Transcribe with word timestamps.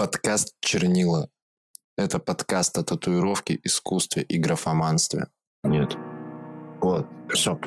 Подкаст 0.00 0.54
«Чернила». 0.62 1.28
Это 1.98 2.18
подкаст 2.18 2.78
о 2.78 2.82
татуировке, 2.82 3.60
искусстве 3.62 4.22
и 4.22 4.38
графоманстве. 4.38 5.26
Нет. 5.62 5.94
Вот, 6.80 7.06
все. 7.28 7.60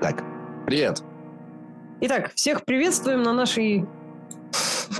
Так, 0.00 0.24
привет. 0.66 1.04
Итак, 2.00 2.32
всех 2.34 2.64
приветствуем 2.64 3.22
на 3.22 3.32
нашей 3.32 3.86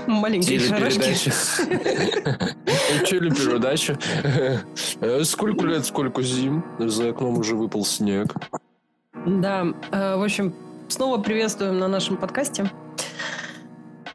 маленькой 0.07 0.59
шарашке. 0.59 1.13
Телепередача. 3.05 3.99
Э, 5.01 5.25
сколько 5.25 5.65
лет, 5.65 5.85
сколько 5.85 6.21
зим. 6.21 6.63
За 6.79 7.09
окном 7.09 7.37
уже 7.37 7.57
выпал 7.57 7.83
снег. 7.83 8.33
Да, 9.25 9.65
э, 9.91 10.15
в 10.15 10.23
общем, 10.23 10.55
снова 10.87 11.21
приветствуем 11.21 11.79
на 11.79 11.89
нашем 11.89 12.15
подкасте. 12.15 12.71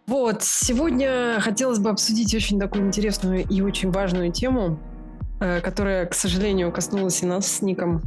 Вот, 0.06 0.42
сегодня 0.42 1.38
хотелось 1.40 1.78
бы 1.78 1.90
обсудить 1.90 2.34
очень 2.34 2.58
такую 2.58 2.86
интересную 2.86 3.46
и 3.46 3.60
очень 3.60 3.90
важную 3.90 4.32
тему, 4.32 4.78
э, 5.40 5.60
которая, 5.60 6.06
к 6.06 6.14
сожалению, 6.14 6.72
коснулась 6.72 7.22
и 7.22 7.26
нас 7.26 7.46
с 7.46 7.62
Ником 7.62 8.02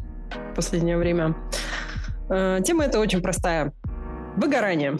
в 0.51 0.55
последнее 0.55 0.97
время. 0.97 1.35
Э, 2.29 2.59
тема 2.63 2.85
эта 2.85 2.99
очень 2.99 3.21
простая. 3.21 3.73
Выгорание. 4.35 4.97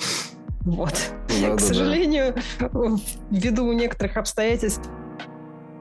Вот. 0.62 0.94
Да, 1.42 1.56
к 1.56 1.58
да, 1.58 1.66
сожалению, 1.66 2.36
да. 2.60 2.70
ввиду 3.32 3.72
некоторых 3.74 4.18
обстоятельств, 4.18 4.90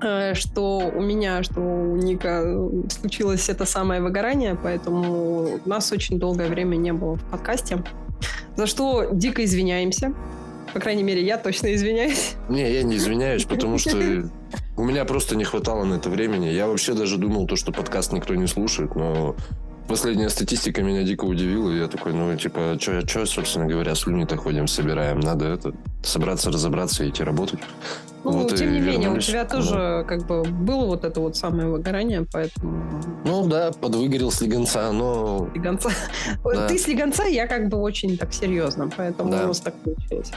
э, 0.03 0.34
что 0.34 0.79
у 0.79 1.01
меня, 1.01 1.42
что 1.42 1.61
у 1.61 1.97
Ника 1.97 2.42
случилось 2.89 3.48
это 3.48 3.65
самое 3.65 4.01
выгорание, 4.01 4.59
поэтому 4.61 5.61
нас 5.67 5.92
очень 5.92 6.19
долгое 6.19 6.48
время 6.48 6.77
не 6.77 6.92
было 6.92 7.15
в 7.15 7.25
подкасте. 7.31 7.84
За 8.56 8.67
что 8.67 9.09
дико 9.12 9.45
извиняемся. 9.45 10.15
По 10.73 10.81
крайней 10.81 11.03
мере, 11.03 11.23
я 11.23 11.39
точно 11.39 11.75
извиняюсь. 11.75 12.35
Не, 12.49 12.73
я 12.73 12.83
не 12.83 12.97
извиняюсь, 12.97 13.45
потому 13.45 13.79
что 13.79 13.97
у 14.77 14.85
меня 14.85 15.05
просто 15.05 15.37
не 15.37 15.45
хватало 15.45 15.85
на 15.85 15.95
это 15.95 16.09
времени. 16.09 16.47
Я 16.47 16.67
вообще 16.67 16.95
даже 16.95 17.19
думал, 17.19 17.47
то, 17.47 17.56
что 17.56 17.73
подкаст 17.73 18.12
никто 18.12 18.34
не 18.34 18.47
слушает, 18.47 18.95
но 18.95 19.37
Последняя 19.88 20.28
статистика 20.28 20.83
меня 20.83 21.02
дико 21.02 21.25
удивила. 21.25 21.70
Я 21.70 21.88
такой, 21.88 22.12
ну, 22.12 22.34
типа, 22.36 22.77
что, 22.80 23.27
собственно 23.27 23.66
говоря, 23.66 23.94
слюни-то 23.94 24.36
ходим, 24.36 24.66
собираем. 24.66 25.20
Надо 25.20 25.47
это 25.47 25.72
собраться, 26.02 26.50
разобраться 26.50 27.05
и 27.05 27.11
идти 27.11 27.22
работать. 27.22 27.61
Ну, 28.25 28.30
вот 28.30 28.55
тем 28.55 28.72
не 28.72 28.80
менее, 28.80 29.10
у 29.10 29.19
тебя 29.19 29.44
тоже 29.44 29.75
да. 29.75 30.05
как 30.05 30.27
бы 30.27 30.44
было 30.44 30.86
вот 30.86 31.05
это 31.05 31.20
вот 31.20 31.36
самое 31.36 31.69
выгорание, 31.69 32.25
поэтому... 32.30 32.84
Ну 33.25 33.47
да, 33.48 33.72
подвыгорел 33.72 34.30
с 34.30 34.41
легонца, 34.41 34.92
но... 34.92 35.48
Слегонца. 35.53 35.91
Да. 36.44 36.69
Ты 36.69 36.78
с 36.78 36.86
легонца, 36.86 37.25
я 37.25 37.47
как 37.48 37.69
бы 37.69 37.78
очень 37.78 38.16
так 38.16 38.33
серьезно, 38.33 38.91
поэтому 38.97 39.30
да. 39.30 39.44
у 39.44 39.48
нас 39.48 39.60
так 39.60 39.75
получилось. 39.75 40.30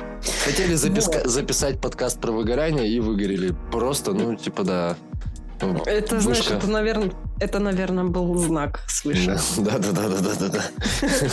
Хотели 0.45 0.73
записка- 0.73 1.21
вот. 1.23 1.27
записать 1.27 1.79
подкаст 1.79 2.19
про 2.19 2.31
выгорание 2.31 2.87
и 2.87 2.99
выгорели. 2.99 3.53
Просто, 3.71 4.13
ну, 4.13 4.35
типа, 4.35 4.63
да. 4.63 4.95
Это, 5.85 6.19
знаешь, 6.19 6.49
это, 6.49 6.67
наверное, 6.69 7.11
это, 7.39 7.59
наверное, 7.59 8.05
был 8.05 8.35
знак 8.37 8.81
свыше. 8.87 9.37
Да, 9.57 9.77
да, 9.79 9.91
да, 9.91 10.09
да, 10.09 10.19
да, 10.19 10.35
да, 10.39 10.47
да. 10.49 10.61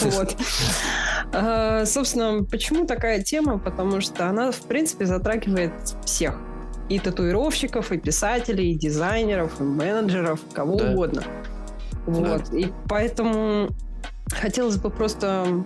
Вот. 0.03 0.37
А, 1.33 1.85
собственно, 1.87 2.45
почему 2.45 2.87
такая 2.87 3.23
тема? 3.23 3.59
Потому 3.59 4.01
что 4.01 4.29
она, 4.29 4.53
в 4.53 4.61
принципе, 4.63 5.07
затрагивает 5.07 5.73
всех. 6.05 6.39
И 6.89 6.99
татуировщиков, 6.99 7.91
и 7.93 7.99
писателей, 7.99 8.73
и 8.73 8.75
дизайнеров, 8.75 9.61
и 9.61 9.63
менеджеров, 9.65 10.41
кого 10.53 10.77
угодно. 10.77 11.23
Вот. 12.07 12.53
И 12.53 12.73
поэтому 12.89 13.69
хотелось 14.31 14.77
бы 14.77 14.91
просто 14.91 15.65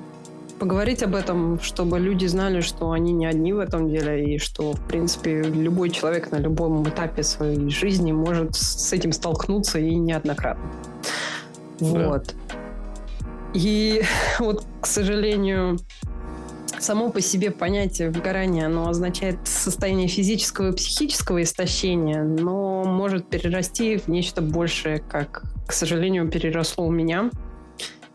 поговорить 0.59 1.03
об 1.03 1.15
этом, 1.15 1.61
чтобы 1.61 1.99
люди 1.99 2.27
знали, 2.27 2.61
что 2.61 2.91
они 2.91 3.13
не 3.13 3.27
одни 3.27 3.53
в 3.53 3.59
этом 3.59 3.89
деле, 3.89 4.35
и 4.35 4.39
что, 4.39 4.73
в 4.73 4.81
принципе, 4.89 5.43
любой 5.43 5.91
человек 5.91 6.31
на 6.31 6.37
любом 6.37 6.89
этапе 6.89 7.23
своей 7.23 7.69
жизни 7.71 8.13
может 8.13 8.55
с 8.55 8.93
этим 8.93 9.13
столкнуться 9.13 9.79
и 9.79 9.95
неоднократно. 9.95 10.65
Да. 11.81 12.09
Вот. 12.09 12.35
И 13.55 14.03
вот, 14.39 14.65
к 14.81 14.87
сожалению, 14.87 15.79
само 16.79 17.11
по 17.11 17.21
себе 17.21 17.51
понятие 17.51 18.11
выгорания, 18.11 18.67
оно 18.67 18.89
означает 18.89 19.39
состояние 19.45 20.09
физического 20.09 20.71
и 20.71 20.73
психического 20.73 21.43
истощения, 21.43 22.23
но 22.23 22.85
может 22.85 23.29
перерасти 23.29 23.99
в 23.99 24.09
нечто 24.09 24.41
большее, 24.43 24.99
как, 24.99 25.43
к 25.67 25.73
сожалению, 25.73 26.29
переросло 26.29 26.87
у 26.87 26.91
меня– 26.91 27.31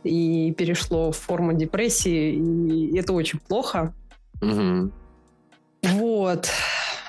и 0.04 0.54
перешло 0.58 1.12
в 1.12 1.18
форму 1.18 1.54
депрессии, 1.54 2.34
и 2.34 2.98
это 2.98 3.14
очень 3.14 3.40
плохо. 3.40 3.94
Угу. 4.42 4.92
Вот. 5.84 6.50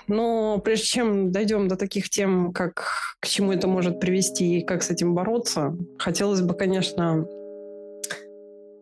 Но 0.09 0.59
прежде 0.59 0.85
чем 0.87 1.33
дойдем 1.33 1.69
до 1.69 1.77
таких 1.77 2.11
тем, 2.11 2.53
как 2.53 3.17
к 3.21 3.27
чему 3.27 3.53
это 3.53 3.69
может 3.69 4.01
привести 4.01 4.59
и 4.59 4.65
как 4.65 4.83
с 4.83 4.91
этим 4.91 5.15
бороться, 5.15 5.77
хотелось 5.99 6.43
бы, 6.43 6.55
конечно, 6.55 7.27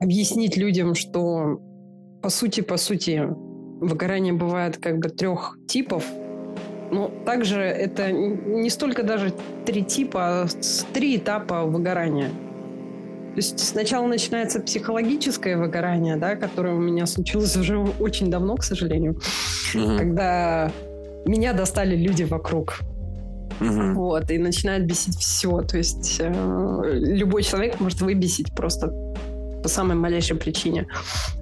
объяснить 0.00 0.56
людям, 0.56 0.94
что 0.94 1.60
по 2.22 2.30
сути, 2.30 2.62
по 2.62 2.76
сути, 2.76 3.28
выгорание 3.80 4.32
бывает 4.32 4.78
как 4.78 4.98
бы 4.98 5.08
трех 5.08 5.56
типов. 5.68 6.04
Но 6.90 7.10
также 7.24 7.60
это 7.60 8.10
не 8.10 8.68
столько 8.68 9.02
даже 9.04 9.32
три 9.64 9.84
типа, 9.84 10.42
а 10.42 10.46
три 10.92 11.16
этапа 11.16 11.64
выгорания– 11.64 12.30
то 13.30 13.36
есть 13.36 13.60
сначала 13.60 14.06
начинается 14.06 14.60
психологическое 14.60 15.56
выгорание, 15.56 16.16
да, 16.16 16.34
которое 16.34 16.74
у 16.74 16.80
меня 16.80 17.06
случилось 17.06 17.56
уже 17.56 17.78
очень 17.78 18.30
давно, 18.30 18.56
к 18.56 18.64
сожалению, 18.64 19.20
угу. 19.74 19.96
когда 19.96 20.72
меня 21.24 21.52
достали 21.52 21.96
люди 21.96 22.24
вокруг. 22.24 22.80
Угу. 23.60 23.92
Вот, 23.94 24.30
и 24.30 24.38
начинает 24.38 24.86
бесить 24.86 25.16
все. 25.18 25.60
То 25.62 25.76
есть 25.76 26.16
э, 26.18 26.82
любой 26.92 27.42
человек 27.42 27.78
может 27.78 28.00
выбесить 28.00 28.54
просто 28.54 28.88
по 29.62 29.68
самой 29.68 29.96
малейшей 29.96 30.36
причине. 30.36 30.86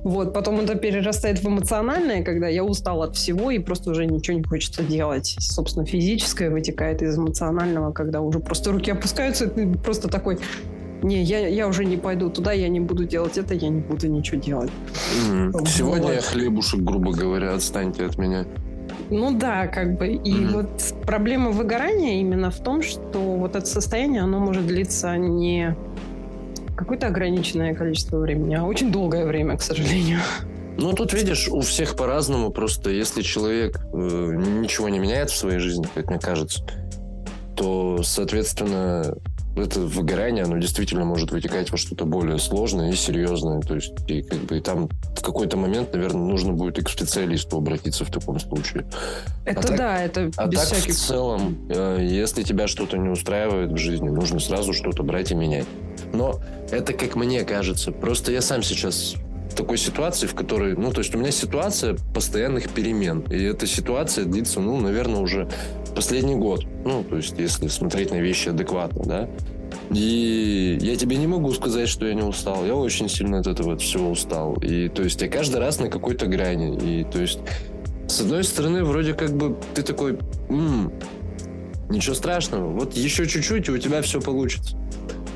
Вот, 0.03 0.34
потом 0.34 0.60
это 0.60 0.75
перерастает 0.75 1.38
в 1.38 1.49
эмоциональное, 1.49 2.22
когда 2.22 2.49
я 2.49 2.65
устал 2.65 3.03
от 3.03 3.16
всего 3.16 3.50
и 3.50 3.59
просто 3.59 3.91
уже 3.91 4.06
ничего 4.06 4.37
не 4.37 4.43
хочется 4.43 4.82
делать. 4.82 5.37
Собственно, 5.38 5.87
физическое 5.87 6.50
вытекает 6.50 7.03
из 7.03 7.16
эмоционального, 7.16 7.93
когда 7.93 8.20
уже 8.20 8.41
просто 8.41 8.72
руки 8.72 8.91
опускаются, 8.91 9.47
и 9.47 9.49
ты 9.49 9.78
просто 9.78 10.09
такой, 10.09 10.38
не, 11.03 11.22
я, 11.22 11.47
я 11.47 11.69
уже 11.69 11.84
не 11.84 11.97
пойду 11.97 12.31
туда, 12.31 12.53
я 12.53 12.69
не 12.69 12.81
буду 12.81 13.04
делать 13.04 13.38
это, 13.38 13.54
я 13.54 13.69
не 13.69 13.81
буду 13.81 14.09
ничего 14.09 14.41
делать. 14.41 14.70
Mm. 15.31 15.66
Сегодня 15.66 16.09
вот. 16.09 16.14
я 16.14 16.20
хлебушек, 16.20 16.81
грубо 16.81 17.12
говоря, 17.12 17.54
отстаньте 17.54 18.04
от 18.04 18.19
меня. 18.19 18.47
Ну 19.10 19.37
да, 19.38 19.66
как 19.66 19.97
бы. 19.97 20.08
И 20.08 20.32
mm-hmm. 20.32 20.53
вот 20.53 20.94
проблема 21.06 21.50
выгорания 21.50 22.20
именно 22.20 22.50
в 22.50 22.58
том, 22.58 22.82
что 22.82 23.19
вот 23.19 23.56
это 23.56 23.66
состояние, 23.66 24.22
оно 24.22 24.38
может 24.38 24.66
длиться 24.66 25.16
не 25.16 25.76
какое-то 26.76 27.08
ограниченное 27.08 27.75
количество 27.75 28.19
времени, 28.19 28.54
а 28.54 28.64
очень 28.64 28.92
долгое 28.92 29.26
время, 29.26 29.56
к 29.56 29.62
сожалению. 29.62 30.20
Ну, 30.76 30.92
тут, 30.92 31.12
видишь, 31.12 31.48
у 31.48 31.60
всех 31.60 31.97
по-разному. 31.97 32.50
Просто 32.50 32.91
если 32.91 33.22
человек 33.22 33.81
э, 33.92 33.97
ничего 34.62 34.88
не 34.88 35.00
меняет 35.00 35.31
в 35.31 35.37
своей 35.37 35.58
жизни, 35.58 35.88
как 35.92 36.08
мне 36.08 36.20
кажется, 36.20 36.62
то, 37.56 38.00
соответственно, 38.04 39.16
это 39.62 39.80
выгорание, 39.80 40.44
оно 40.44 40.58
действительно 40.58 41.04
может 41.04 41.30
вытекать 41.30 41.70
во 41.70 41.76
что-то 41.76 42.04
более 42.04 42.38
сложное 42.38 42.91
и 42.92 42.96
серьезное. 42.96 43.60
То 43.60 43.74
есть, 43.74 43.92
и 44.08 44.22
как 44.22 44.38
бы 44.41 44.58
и 44.58 44.60
там 44.60 44.88
в 45.16 45.22
какой-то 45.22 45.56
момент, 45.56 45.92
наверное, 45.92 46.22
нужно 46.22 46.52
будет 46.52 46.78
и 46.78 46.82
к 46.82 46.88
специалисту 46.88 47.56
обратиться 47.56 48.04
в 48.04 48.10
таком 48.10 48.38
случае. 48.38 48.86
Это 49.44 49.60
а 49.60 49.62
так, 49.62 49.76
да, 49.76 50.02
это 50.02 50.30
А 50.36 50.48
так 50.48 50.64
всяких... 50.64 50.94
в 50.94 50.98
целом, 50.98 51.58
э, 51.69 51.98
если 52.02 52.42
тебя 52.42 52.66
что-то 52.69 52.96
не 52.98 53.08
устраивает 53.08 53.72
в 53.72 53.76
жизни, 53.76 54.08
нужно 54.08 54.41
сразу 54.41 54.72
что-то 54.72 55.02
брать 55.02 55.30
и 55.30 55.34
менять. 55.34 55.66
Но 56.12 56.40
это 56.70 56.92
как 56.92 57.16
мне 57.16 57.44
кажется. 57.44 57.92
Просто 57.92 58.32
я 58.32 58.40
сам 58.40 58.62
сейчас 58.62 59.14
такой 59.54 59.78
ситуации, 59.78 60.26
в 60.26 60.34
которой, 60.34 60.76
ну, 60.76 60.92
то 60.92 61.00
есть 61.00 61.14
у 61.14 61.19
меня 61.19 61.31
ситуация 61.31 61.97
постоянных 62.14 62.70
перемен. 62.70 63.20
И 63.31 63.42
эта 63.42 63.66
ситуация 63.66 64.25
длится, 64.25 64.60
ну, 64.60 64.78
наверное, 64.81 65.20
уже 65.20 65.48
последний 65.94 66.37
год. 66.37 66.64
Ну, 66.84 67.05
то 67.05 67.17
есть, 67.17 67.34
если 67.38 67.69
смотреть 67.69 68.11
на 68.11 68.20
вещи 68.20 68.50
адекватно, 68.50 69.05
да. 69.05 69.28
И 69.90 70.78
я 70.81 70.96
тебе 70.96 71.17
не 71.17 71.26
могу 71.26 71.52
сказать, 71.52 71.88
что 71.88 72.06
я 72.06 72.14
не 72.14 72.23
устал. 72.23 72.64
Я 72.64 72.75
очень 72.75 73.08
сильно 73.08 73.38
от 73.38 73.46
этого 73.46 73.76
всего 73.76 74.11
устал. 74.11 74.55
И 74.62 74.88
то 74.88 75.02
есть 75.02 75.20
я 75.20 75.28
каждый 75.28 75.61
раз 75.61 75.78
на 75.78 75.88
какой-то 75.88 76.26
грани. 76.26 76.76
И 76.76 77.05
то 77.05 77.20
есть 77.20 77.40
с 78.08 78.20
одной 78.20 78.44
стороны, 78.44 78.84
вроде 78.84 79.12
как 79.12 79.37
бы 79.37 79.56
ты 79.75 79.82
такой, 79.82 80.19
м-м, 80.49 80.93
ничего 81.90 82.14
страшного. 82.14 82.70
Вот 82.70 82.94
еще 82.94 83.26
чуть-чуть, 83.26 83.69
и 83.69 83.70
у 83.70 83.78
тебя 83.78 84.02
все 84.02 84.20
получится. 84.20 84.76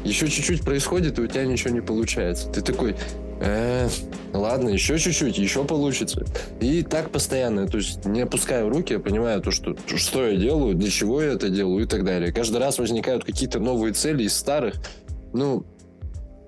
Еще 0.05 0.29
чуть-чуть 0.29 0.63
происходит, 0.63 1.19
и 1.19 1.23
у 1.23 1.27
тебя 1.27 1.45
ничего 1.45 1.73
не 1.73 1.83
получается. 1.83 2.49
Ты 2.49 2.63
такой, 2.63 2.97
э, 3.43 3.89
ладно, 4.33 4.69
еще 4.71 4.99
чуть-чуть, 4.99 5.39
еще 5.39 5.65
получится. 5.65 6.25
И 6.61 6.83
так 6.83 7.11
постоянно. 7.11 7.67
То 7.67 7.79
есть 7.79 8.05
не 8.05 8.23
опускаю 8.23 8.69
руки, 8.69 8.95
я 8.95 8.99
понимаю 8.99 9.41
то, 9.41 9.51
что, 9.51 9.77
что 9.87 10.27
я 10.27 10.37
делаю, 10.37 10.75
для 10.75 10.91
чего 10.91 11.23
я 11.23 11.33
это 11.33 11.49
делаю 11.49 11.85
и 11.85 11.87
так 11.87 12.05
далее. 12.05 12.33
Каждый 12.33 12.59
раз 12.59 12.79
возникают 12.79 13.25
какие-то 13.25 13.59
новые 13.59 13.93
цели 13.93 14.25
из 14.25 14.35
старых. 14.35 14.75
Ну, 15.33 15.65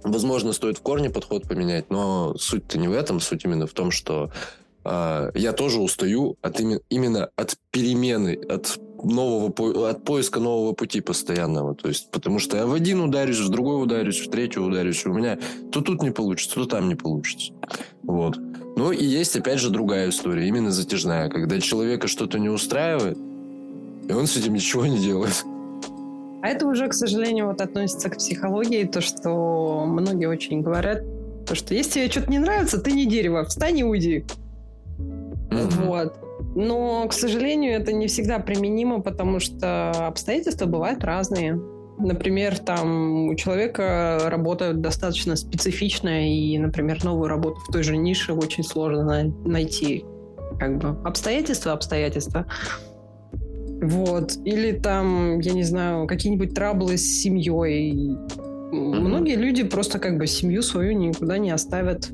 возможно, 0.03 0.53
стоит 0.53 0.79
в 0.79 0.83
корне 0.83 1.11
подход 1.11 1.49
поменять, 1.49 1.91
но 1.91 2.35
суть-то 2.39 2.79
не 2.79 2.89
в 2.89 2.93
этом. 2.93 3.21
Суть 3.21 3.45
именно 3.45 3.67
в 3.67 3.73
том, 3.73 3.91
что 3.91 4.31
э, 4.85 5.31
я 5.35 5.53
тоже 5.53 5.81
устаю 5.81 6.37
от 6.43 6.61
именно, 6.89 7.31
от 7.37 7.57
перемены, 7.71 8.39
от 8.49 8.79
нового, 9.05 9.91
от 9.91 10.05
поиска 10.05 10.41
нового 10.41 10.73
пути 10.73 11.01
постоянного. 11.01 11.75
То 11.75 11.89
есть, 11.89 12.11
потому 12.11 12.39
что 12.39 12.57
я 12.57 12.67
в 12.67 12.73
один 12.73 13.01
ударюсь, 13.01 13.41
в 13.41 13.49
другой 13.49 13.83
ударюсь, 13.83 14.21
в 14.21 14.31
третий 14.31 14.61
ударюсь. 14.61 15.05
У 15.07 15.13
меня 15.13 15.39
то 15.71 15.81
тут 15.81 16.03
не 16.03 16.11
получится, 16.11 16.57
то 16.57 16.67
там 16.67 16.89
не 16.89 16.95
получится. 16.95 17.53
Вот. 18.03 18.39
Ну 18.77 18.91
и 18.91 19.05
есть, 19.05 19.37
опять 19.37 19.61
же, 19.61 19.71
другая 19.71 20.09
история, 20.11 20.49
именно 20.49 20.71
затяжная, 20.71 21.29
когда 21.29 21.61
человека 21.61 22.09
что-то 22.09 22.39
не 22.39 22.49
устраивает, 22.49 23.17
и 24.09 24.13
он 24.13 24.27
с 24.27 24.37
этим 24.37 24.55
ничего 24.55 24.85
не 24.87 24.99
делает. 24.99 25.45
А 26.43 26.49
это 26.49 26.67
уже, 26.67 26.89
к 26.89 26.93
сожалению, 26.93 27.47
вот 27.47 27.61
относится 27.61 28.11
к 28.11 28.19
психологии, 28.19 28.85
то, 28.85 29.01
что 29.01 29.85
многие 29.87 30.27
очень 30.27 30.61
говорят, 30.61 31.03
то, 31.47 31.55
что 31.55 31.73
если 31.75 32.01
тебе 32.01 32.11
что-то 32.11 32.31
не 32.31 32.39
нравится, 32.39 32.79
ты 32.79 32.93
не 32.93 33.07
дерево, 33.07 33.45
встань 33.45 33.79
и 33.79 33.85
уйди. 33.85 34.25
Mm-hmm. 34.99 35.87
Вот. 35.87 36.17
Но, 36.55 37.07
к 37.09 37.13
сожалению, 37.13 37.73
это 37.73 37.93
не 37.93 38.07
всегда 38.07 38.39
применимо, 38.39 39.01
потому 39.01 39.41
что 39.41 39.91
обстоятельства 39.91 40.67
бывают 40.67 41.03
разные. 41.03 41.61
Например, 41.99 42.59
там 42.59 43.29
у 43.29 43.35
человека 43.35 44.21
работа 44.25 44.73
достаточно 44.73 45.37
специфичная, 45.37 46.29
и, 46.29 46.59
например, 46.59 47.05
новую 47.05 47.29
работу 47.29 47.61
в 47.69 47.73
той 47.73 47.83
же 47.83 47.97
нише 47.97 48.33
очень 48.33 48.65
сложно 48.65 49.33
найти. 49.45 50.05
Как 50.59 50.79
бы 50.79 50.97
обстоятельства, 51.07 51.73
обстоятельства. 51.73 52.47
Вот. 53.83 54.37
Или 54.45 54.73
там, 54.73 55.41
я 55.41 55.53
не 55.53 55.65
знаю, 55.65 56.07
какие-нибудь 56.07 56.55
траблы 56.55 56.97
с 56.97 57.03
семьей. 57.03 58.17
Mm-hmm. 58.27 59.01
Многие 59.01 59.37
люди 59.37 59.65
просто 59.65 59.99
как 59.99 60.19
бы 60.19 60.27
семью 60.27 60.63
свою 60.63 60.93
никуда 60.93 61.39
не 61.39 61.51
оставят 61.51 62.11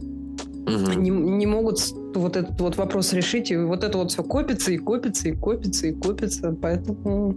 угу. 0.66 1.00
не, 1.00 1.10
не 1.10 1.46
могут 1.46 1.78
вот 2.14 2.36
этот 2.36 2.60
вот 2.60 2.76
вопрос 2.76 3.12
решить, 3.12 3.50
и 3.50 3.56
вот 3.56 3.84
это 3.84 3.98
вот 3.98 4.10
все 4.10 4.22
копится 4.22 4.72
и 4.72 4.78
копится 4.78 5.28
и 5.28 5.32
копится 5.32 5.88
и 5.88 5.92
копится, 5.92 6.56
поэтому... 6.60 7.36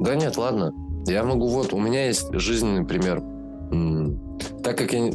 Да 0.00 0.14
нет, 0.14 0.36
ладно. 0.36 0.72
Я 1.06 1.24
могу, 1.24 1.48
вот, 1.48 1.72
у 1.72 1.78
меня 1.78 2.06
есть 2.06 2.32
жизненный 2.32 2.84
пример. 2.84 3.22
Так 4.62 4.78
как 4.78 4.92
я 4.92 5.10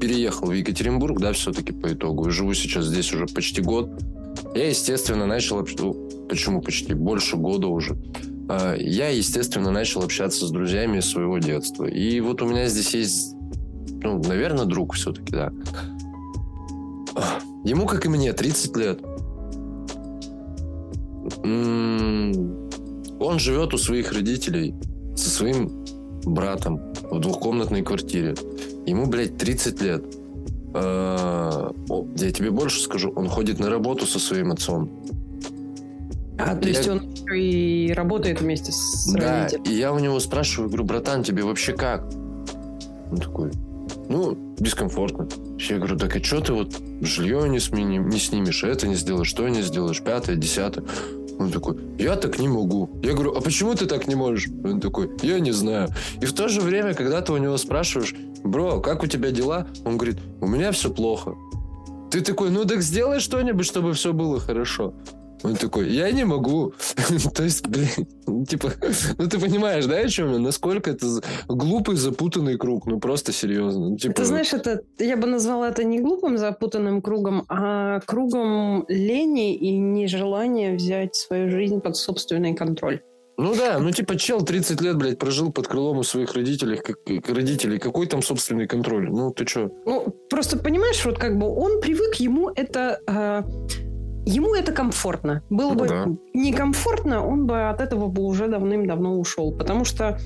переехал 0.00 0.48
в 0.48 0.52
Екатеринбург, 0.52 1.20
да, 1.20 1.32
все-таки 1.32 1.72
по 1.72 1.92
итогу, 1.92 2.28
и 2.28 2.30
живу 2.30 2.54
сейчас 2.54 2.86
здесь 2.86 3.12
уже 3.12 3.26
почти 3.26 3.62
год, 3.62 3.90
я, 4.54 4.68
естественно, 4.68 5.26
начал... 5.26 5.66
Ну, 5.78 6.26
почему 6.28 6.60
почти? 6.60 6.94
Больше 6.94 7.36
года 7.36 7.68
уже. 7.68 7.96
А, 8.48 8.74
я, 8.74 9.08
естественно, 9.08 9.70
начал 9.70 10.02
общаться 10.02 10.46
с 10.46 10.50
друзьями 10.50 11.00
своего 11.00 11.38
детства. 11.38 11.84
И 11.84 12.20
вот 12.20 12.42
у 12.42 12.46
меня 12.46 12.68
здесь 12.68 12.94
есть, 12.94 13.34
ну, 14.02 14.22
наверное, 14.22 14.64
друг 14.64 14.94
все-таки, 14.94 15.32
да. 15.32 15.52
Ему, 17.64 17.86
как 17.86 18.06
и 18.06 18.08
мне, 18.08 18.32
30 18.32 18.76
лет. 18.76 19.00
Он 21.44 23.38
живет 23.38 23.74
у 23.74 23.78
своих 23.78 24.12
родителей 24.12 24.74
со 25.16 25.30
своим 25.30 25.84
братом 26.24 26.80
в 27.10 27.20
двухкомнатной 27.20 27.82
квартире. 27.82 28.34
Ему, 28.86 29.06
блядь, 29.06 29.36
30 29.36 29.82
лет. 29.82 30.04
Я 30.74 31.72
тебе 32.32 32.50
больше 32.50 32.80
скажу, 32.80 33.12
он 33.14 33.28
ходит 33.28 33.58
на 33.60 33.70
работу 33.70 34.06
со 34.06 34.18
своим 34.18 34.52
отцом. 34.52 34.90
А, 36.38 36.56
то 36.56 36.68
я... 36.68 36.76
есть 36.76 36.88
он 36.88 37.14
и 37.32 37.92
работает 37.94 38.40
вместе 38.40 38.72
с 38.72 39.12
да, 39.12 39.44
родителями? 39.44 39.68
и 39.68 39.78
я 39.78 39.92
у 39.92 39.98
него 39.98 40.18
спрашиваю, 40.18 40.68
говорю, 40.68 40.84
братан, 40.84 41.22
тебе 41.22 41.44
вообще 41.44 41.72
как? 41.72 42.04
Он 43.10 43.18
такой, 43.18 43.52
ну, 44.08 44.51
дискомфортно. 44.62 45.28
Я 45.58 45.78
говорю, 45.78 45.98
так 45.98 46.16
а 46.16 46.22
что 46.22 46.40
ты 46.40 46.52
вот 46.52 46.80
жилье 47.00 47.48
не, 47.48 47.60
смени, 47.60 47.98
не 47.98 48.18
снимешь, 48.18 48.64
это 48.64 48.86
не 48.86 48.94
сделаешь, 48.94 49.28
что 49.28 49.48
не 49.48 49.62
сделаешь, 49.62 50.02
пятое, 50.02 50.36
десятое. 50.36 50.84
Он 51.38 51.50
такой, 51.50 51.76
я 51.98 52.16
так 52.16 52.38
не 52.38 52.48
могу. 52.48 52.88
Я 53.02 53.14
говорю, 53.14 53.34
а 53.36 53.40
почему 53.40 53.74
ты 53.74 53.86
так 53.86 54.06
не 54.06 54.14
можешь? 54.14 54.48
Он 54.64 54.80
такой, 54.80 55.10
я 55.22 55.40
не 55.40 55.50
знаю. 55.50 55.88
И 56.20 56.26
в 56.26 56.32
то 56.32 56.48
же 56.48 56.60
время, 56.60 56.94
когда 56.94 57.20
ты 57.20 57.32
у 57.32 57.36
него 57.36 57.56
спрашиваешь, 57.56 58.14
бро, 58.44 58.80
как 58.80 59.02
у 59.02 59.06
тебя 59.06 59.30
дела? 59.30 59.66
Он 59.84 59.96
говорит, 59.96 60.18
у 60.40 60.46
меня 60.46 60.70
все 60.72 60.90
плохо. 60.90 61.34
Ты 62.10 62.20
такой, 62.20 62.50
ну 62.50 62.64
так 62.64 62.82
сделай 62.82 63.20
что-нибудь, 63.20 63.66
чтобы 63.66 63.94
все 63.94 64.12
было 64.12 64.38
хорошо. 64.38 64.94
Он 65.42 65.56
такой, 65.56 65.88
я 65.88 66.10
не 66.10 66.24
могу. 66.24 66.74
То 67.34 67.44
есть, 67.44 67.66
блин, 67.66 68.46
типа, 68.46 68.72
ну 69.18 69.28
ты 69.28 69.38
понимаешь, 69.38 69.86
да, 69.86 69.96
о 69.96 70.08
чем 70.08 70.32
я? 70.32 70.38
Насколько 70.38 70.90
это 70.90 71.06
глупый, 71.48 71.96
запутанный 71.96 72.56
круг, 72.56 72.86
ну 72.86 73.00
просто 73.00 73.32
серьезно. 73.32 73.90
Ну, 73.90 73.96
типа... 73.96 74.14
Ты 74.14 74.24
знаешь, 74.24 74.52
это, 74.52 74.82
я 74.98 75.16
бы 75.16 75.26
назвала 75.26 75.68
это 75.68 75.84
не 75.84 76.00
глупым, 76.00 76.38
запутанным 76.38 77.02
кругом, 77.02 77.44
а 77.48 78.00
кругом 78.00 78.84
лени 78.88 79.56
и 79.56 79.76
нежелания 79.76 80.74
взять 80.74 81.14
свою 81.16 81.50
жизнь 81.50 81.80
под 81.80 81.96
собственный 81.96 82.54
контроль. 82.54 83.00
Ну 83.38 83.54
да, 83.54 83.78
ну 83.78 83.90
типа 83.90 84.16
чел 84.16 84.42
30 84.42 84.80
лет, 84.82 84.96
блядь, 84.96 85.18
прожил 85.18 85.50
под 85.50 85.66
крылом 85.66 85.98
у 85.98 86.02
своих 86.02 86.34
родителей, 86.34 86.76
как, 86.76 86.98
родителей. 87.28 87.78
Какой 87.78 88.06
там 88.06 88.22
собственный 88.22 88.68
контроль? 88.68 89.10
Ну 89.10 89.32
ты 89.32 89.44
чё? 89.46 89.70
Ну, 89.86 90.14
просто 90.28 90.58
понимаешь, 90.58 91.04
вот 91.04 91.18
как 91.18 91.38
бы 91.38 91.48
он 91.48 91.80
привык, 91.80 92.16
ему 92.16 92.50
это... 92.54 93.00
Э, 93.08 93.42
Ему 94.24 94.54
это 94.54 94.72
комфортно. 94.72 95.42
Было 95.50 95.72
ну, 95.72 95.78
бы 95.78 95.88
да. 95.88 96.06
некомфортно, 96.32 97.26
он 97.26 97.46
бы 97.46 97.68
от 97.68 97.80
этого 97.80 98.06
бы 98.06 98.22
уже 98.22 98.48
давным-давно 98.48 99.18
ушел. 99.18 99.52
Потому 99.52 99.84
что 99.84 100.18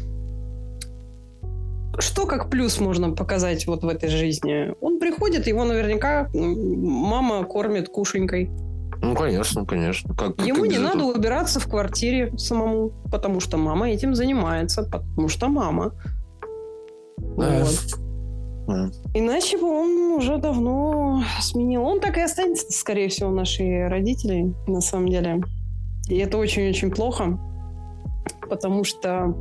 что 1.98 2.26
как 2.26 2.50
плюс 2.50 2.78
можно 2.78 3.12
показать 3.12 3.66
вот 3.66 3.82
в 3.82 3.88
этой 3.88 4.10
жизни? 4.10 4.74
Он 4.80 4.98
приходит, 4.98 5.46
его 5.46 5.64
наверняка 5.64 6.28
мама 6.34 7.44
кормит 7.44 7.88
кушенькой. 7.88 8.50
Ну, 9.00 9.14
конечно, 9.14 9.64
конечно. 9.64 10.14
Как, 10.14 10.40
Ему 10.46 10.62
как 10.62 10.70
не 10.70 10.78
надо 10.78 10.98
этого? 10.98 11.12
убираться 11.12 11.60
в 11.60 11.68
квартире 11.68 12.36
самому, 12.36 12.92
потому 13.10 13.40
что 13.40 13.56
мама 13.56 13.90
этим 13.90 14.14
занимается, 14.14 14.82
потому 14.84 15.28
что 15.28 15.48
мама. 15.48 15.92
Да. 17.18 17.64
Вот. 17.64 18.00
Иначе 19.14 19.58
бы 19.58 19.68
он 19.68 20.12
уже 20.12 20.38
давно 20.38 21.22
сменил. 21.40 21.84
Он 21.84 22.00
так 22.00 22.16
и 22.16 22.20
останется, 22.20 22.66
скорее 22.70 23.08
всего, 23.08 23.30
наши 23.30 23.86
родители, 23.88 24.54
на 24.66 24.80
самом 24.80 25.08
деле. 25.08 25.40
И 26.08 26.16
это 26.18 26.38
очень-очень 26.38 26.90
плохо, 26.90 27.38
потому 28.48 28.84
что 28.84 29.34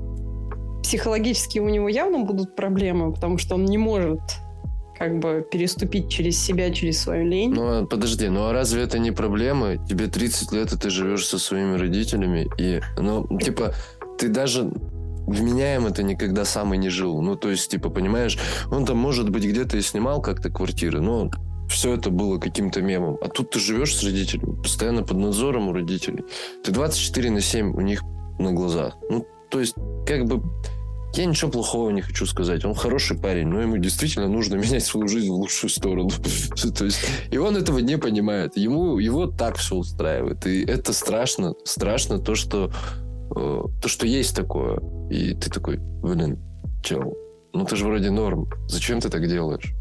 психологически 0.84 1.60
у 1.60 1.70
него 1.70 1.90
явно 1.90 2.20
будут 2.20 2.56
проблемы, 2.56 3.12
потому 3.12 3.38
что 3.38 3.56
он 3.56 3.66
не 3.66 3.78
может 3.78 4.20
как 4.98 5.20
бы 5.20 5.46
переступить 5.52 6.10
через 6.10 6.42
себя, 6.42 6.72
через 6.72 7.02
свою 7.02 7.26
лень. 7.26 7.52
Ну, 7.54 7.82
а, 7.82 7.86
подожди, 7.86 8.30
ну 8.30 8.46
а 8.46 8.54
разве 8.54 8.84
это 8.84 8.98
не 8.98 9.12
проблема? 9.12 9.78
Тебе 9.78 10.08
30 10.08 10.52
лет, 10.54 10.72
и 10.72 10.78
ты 10.78 10.90
живешь 10.90 11.26
со 11.26 11.38
своими 11.38 11.78
родителями, 11.78 12.48
и, 12.58 12.82
ну, 12.98 13.28
типа, 13.40 13.74
ты 14.18 14.30
даже 14.30 14.72
вменяем 15.26 15.86
это 15.88 16.04
никогда 16.04 16.46
сам 16.46 16.74
и 16.74 16.78
не 16.78 16.90
жил. 16.90 17.22
Ну, 17.22 17.36
то 17.36 17.50
есть, 17.50 17.70
типа, 17.70 17.90
понимаешь, 17.90 18.38
он 18.72 18.86
там, 18.86 18.98
может 18.98 19.30
быть, 19.30 19.44
где-то 19.44 19.78
и 19.78 19.82
снимал 19.82 20.22
как-то 20.22 20.50
квартиры, 20.50 21.02
но 21.02 21.30
все 21.70 21.96
это 21.96 22.10
было 22.10 22.38
каким-то 22.38 22.82
мемом. 22.82 23.18
А 23.22 23.28
тут 23.28 23.52
ты 23.52 23.60
живешь 23.60 23.96
с 23.96 24.04
родителями, 24.04 24.62
постоянно 24.62 25.04
под 25.04 25.18
надзором 25.18 25.70
у 25.70 25.74
родителей. 25.74 26.24
Ты 26.64 26.72
24 26.72 27.32
на 27.32 27.42
7 27.42 27.76
у 27.76 27.82
них 27.82 28.04
на 28.40 28.52
глазах. 28.54 28.96
Ну, 29.10 29.26
то 29.50 29.60
есть, 29.60 29.76
как 30.06 30.26
бы, 30.26 30.44
я 31.16 31.26
ничего 31.26 31.50
плохого 31.50 31.90
не 31.92 32.02
хочу 32.02 32.26
сказать. 32.26 32.66
Он 32.66 32.76
хороший 32.76 33.18
парень, 33.18 33.48
но 33.48 33.62
ему 33.62 33.78
действительно 33.78 34.28
нужно 34.28 34.56
менять 34.56 34.84
свою 34.84 35.08
жизнь 35.08 35.30
в 35.30 35.34
лучшую 35.34 35.70
сторону. 35.70 36.10
то 36.78 36.86
есть, 36.86 37.00
и 37.32 37.38
он 37.38 37.56
этого 37.56 37.80
не 37.80 37.98
понимает. 37.98 38.58
Ему, 38.58 39.00
его 39.00 39.28
так 39.28 39.58
все 39.58 39.76
устраивает. 39.76 40.46
И 40.46 40.64
это 40.66 40.94
страшно. 40.94 41.54
Страшно 41.64 42.20
то, 42.20 42.36
что 42.36 42.72
то, 43.36 43.88
что 43.88 44.08
есть 44.08 44.36
такое. 44.36 44.80
И 45.10 45.34
ты 45.36 45.50
такой, 45.50 45.78
блин, 45.78 46.40
чел, 46.84 47.16
ну 47.54 47.66
ты 47.66 47.76
же 47.76 47.86
вроде 47.86 48.10
норм. 48.10 48.50
Зачем 48.68 49.00
ты 49.00 49.10
так 49.10 49.28
делаешь? 49.28 49.74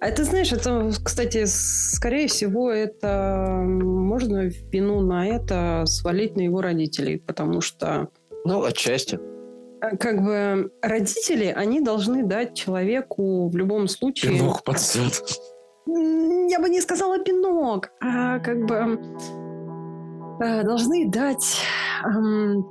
А 0.00 0.08
это, 0.08 0.24
знаешь, 0.24 0.52
это, 0.52 0.90
кстати, 1.02 1.44
скорее 1.46 2.28
всего, 2.28 2.70
это 2.70 3.62
можно 3.64 4.50
вину 4.70 5.00
на 5.00 5.26
это 5.26 5.84
свалить 5.86 6.36
на 6.36 6.42
его 6.42 6.60
родителей, 6.60 7.18
потому 7.18 7.62
что... 7.62 8.08
Ну, 8.44 8.62
отчасти. 8.64 9.18
Э, 9.80 9.96
как 9.96 10.22
бы 10.22 10.70
родители, 10.82 11.46
они 11.46 11.80
должны 11.80 12.22
дать 12.22 12.54
человеку 12.54 13.48
в 13.48 13.56
любом 13.56 13.88
случае... 13.88 14.32
Пинок 14.32 14.62
под 14.62 14.78
зад. 14.78 15.22
Я 15.86 16.60
бы 16.60 16.68
не 16.68 16.82
сказала 16.82 17.18
пинок, 17.18 17.90
а 18.00 18.40
как 18.40 18.66
бы 18.66 18.74
э, 18.74 18.96
должны 20.38 21.08
дать 21.08 21.58
эм, 22.04 22.66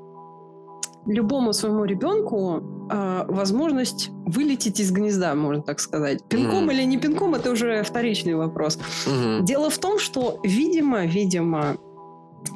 любому 1.06 1.54
своему 1.54 1.86
ребенку 1.86 2.88
э, 2.90 3.26
возможность 3.28 4.10
вылететь 4.26 4.80
из 4.80 4.92
гнезда, 4.92 5.36
можно 5.36 5.62
так 5.62 5.80
сказать. 5.80 6.24
Пинком 6.30 6.70
mm. 6.70 6.74
или 6.74 6.84
не 6.84 6.98
пинком, 6.98 7.36
это 7.36 7.52
уже 7.52 7.84
вторичный 7.84 8.36
вопрос. 8.36 8.80
Mm-hmm. 9.06 9.44
Дело 9.44 9.70
в 9.70 9.78
том, 9.78 10.00
что, 10.00 10.40
видимо, 10.44 11.06
видимо, 11.06 11.78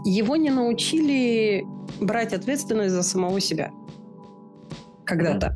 его 0.06 0.36
не 0.36 0.50
научили 0.50 1.66
брать 2.00 2.34
ответственность 2.34 2.94
за 2.94 3.04
самого 3.04 3.40
себя. 3.40 3.72
Когда-то. 5.06 5.56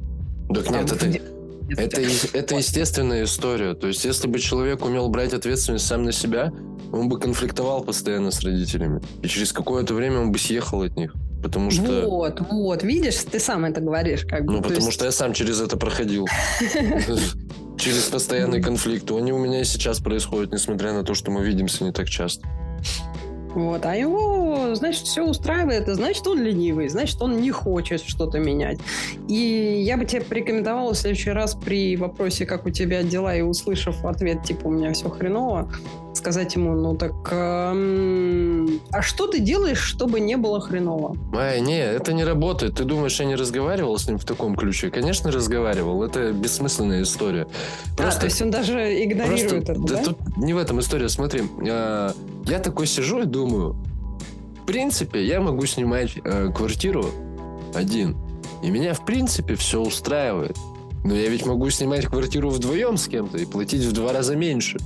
Так 0.53 0.69
нет, 0.69 0.91
это... 0.91 1.31
Это, 1.77 2.01
это 2.33 2.55
естественная 2.57 3.23
история. 3.23 3.73
То 3.75 3.87
есть, 3.87 4.03
если 4.03 4.27
бы 4.27 4.39
человек 4.39 4.83
умел 4.85 5.07
брать 5.07 5.33
ответственность 5.33 5.87
сам 5.87 6.03
на 6.03 6.11
себя, 6.11 6.51
он 6.91 7.09
бы 7.09 7.19
конфликтовал 7.19 7.83
постоянно 7.83 8.31
с 8.31 8.41
родителями. 8.41 9.01
И 9.21 9.27
через 9.27 9.53
какое-то 9.53 9.93
время 9.93 10.19
он 10.19 10.31
бы 10.31 10.39
съехал 10.39 10.81
от 10.83 10.95
них. 10.95 11.13
Потому 11.41 11.71
что... 11.71 12.07
Вот, 12.07 12.39
вот, 12.51 12.83
видишь, 12.83 13.23
ты 13.23 13.39
сам 13.39 13.65
это 13.65 13.81
говоришь. 13.81 14.25
Как 14.25 14.45
бы, 14.45 14.53
ну, 14.53 14.61
потому 14.61 14.85
есть... 14.85 14.93
что 14.93 15.05
я 15.05 15.11
сам 15.11 15.33
через 15.33 15.59
это 15.59 15.77
проходил. 15.77 16.27
Через 17.79 18.03
постоянный 18.03 18.61
конфликт. 18.61 19.09
Они 19.09 19.33
у 19.33 19.39
меня 19.39 19.61
и 19.61 19.63
сейчас 19.63 19.99
происходят, 19.99 20.51
несмотря 20.51 20.93
на 20.93 21.03
то, 21.03 21.15
что 21.15 21.31
мы 21.31 21.43
видимся 21.43 21.83
не 21.83 21.91
так 21.91 22.07
часто. 22.07 22.47
Вот, 23.55 23.85
а 23.85 23.95
его, 23.95 24.40
значит, 24.75 25.05
все 25.05 25.25
устраивает, 25.25 25.87
и 25.87 25.93
значит, 25.93 26.27
он 26.27 26.41
ленивый, 26.41 26.87
значит, 26.89 27.21
он 27.21 27.41
не 27.41 27.51
хочет 27.51 28.01
что-то 28.01 28.39
менять. 28.39 28.79
И 29.27 29.83
я 29.85 29.97
бы 29.97 30.05
тебе 30.05 30.21
порекомендовала 30.21 30.93
в 30.93 30.97
следующий 30.97 31.31
раз 31.31 31.55
при 31.55 31.95
вопросе, 31.97 32.45
как 32.45 32.65
у 32.65 32.69
тебя 32.69 33.03
дела, 33.03 33.35
и 33.35 33.41
услышав 33.41 34.03
ответ, 34.05 34.43
типа, 34.43 34.67
у 34.67 34.71
меня 34.71 34.93
все 34.93 35.09
хреново, 35.09 35.69
сказать 36.13 36.55
ему, 36.55 36.73
ну 36.73 36.95
так, 36.95 37.13
эм, 37.31 38.79
а 38.91 39.01
что 39.01 39.27
ты 39.27 39.39
делаешь, 39.39 39.79
чтобы 39.79 40.19
не 40.19 40.37
было 40.37 40.59
хреново? 40.59 41.15
Ай, 41.33 41.61
не, 41.61 41.79
это 41.79 42.13
не 42.13 42.23
работает. 42.23 42.75
Ты 42.75 42.83
думаешь, 42.83 43.19
я 43.19 43.25
не 43.25 43.35
разговаривал 43.35 43.97
с 43.97 44.07
ним 44.07 44.17
в 44.17 44.25
таком 44.25 44.55
ключе? 44.55 44.89
Конечно, 44.89 45.31
разговаривал. 45.31 46.03
Это 46.03 46.31
бессмысленная 46.31 47.03
история. 47.03 47.47
Просто, 47.97 48.17
а, 48.17 48.21
то 48.21 48.25
есть 48.25 48.41
он 48.41 48.51
даже 48.51 49.03
игнорирует 49.03 49.65
просто, 49.65 49.71
это, 49.71 49.81
да? 49.81 49.95
да? 49.95 50.03
Тут 50.03 50.37
не 50.37 50.53
в 50.53 50.57
этом 50.57 50.79
история. 50.79 51.09
Смотри, 51.09 51.43
э, 51.65 52.11
я 52.45 52.59
такой 52.59 52.87
сижу 52.87 53.21
и 53.21 53.25
думаю, 53.25 53.75
принципе, 54.71 55.25
я 55.25 55.41
могу 55.41 55.65
снимать 55.65 56.17
э, 56.23 56.49
квартиру 56.55 57.05
один. 57.75 58.15
И 58.63 58.69
меня, 58.69 58.93
в 58.93 59.03
принципе, 59.05 59.55
все 59.55 59.81
устраивает. 59.81 60.57
Но 61.03 61.13
я 61.13 61.27
ведь 61.27 61.45
могу 61.45 61.69
снимать 61.69 62.05
квартиру 62.05 62.49
вдвоем 62.49 62.95
с 62.95 63.07
кем-то 63.09 63.37
и 63.37 63.45
платить 63.45 63.83
в 63.83 63.91
два 63.91 64.13
раза 64.13 64.37
меньше. 64.37 64.77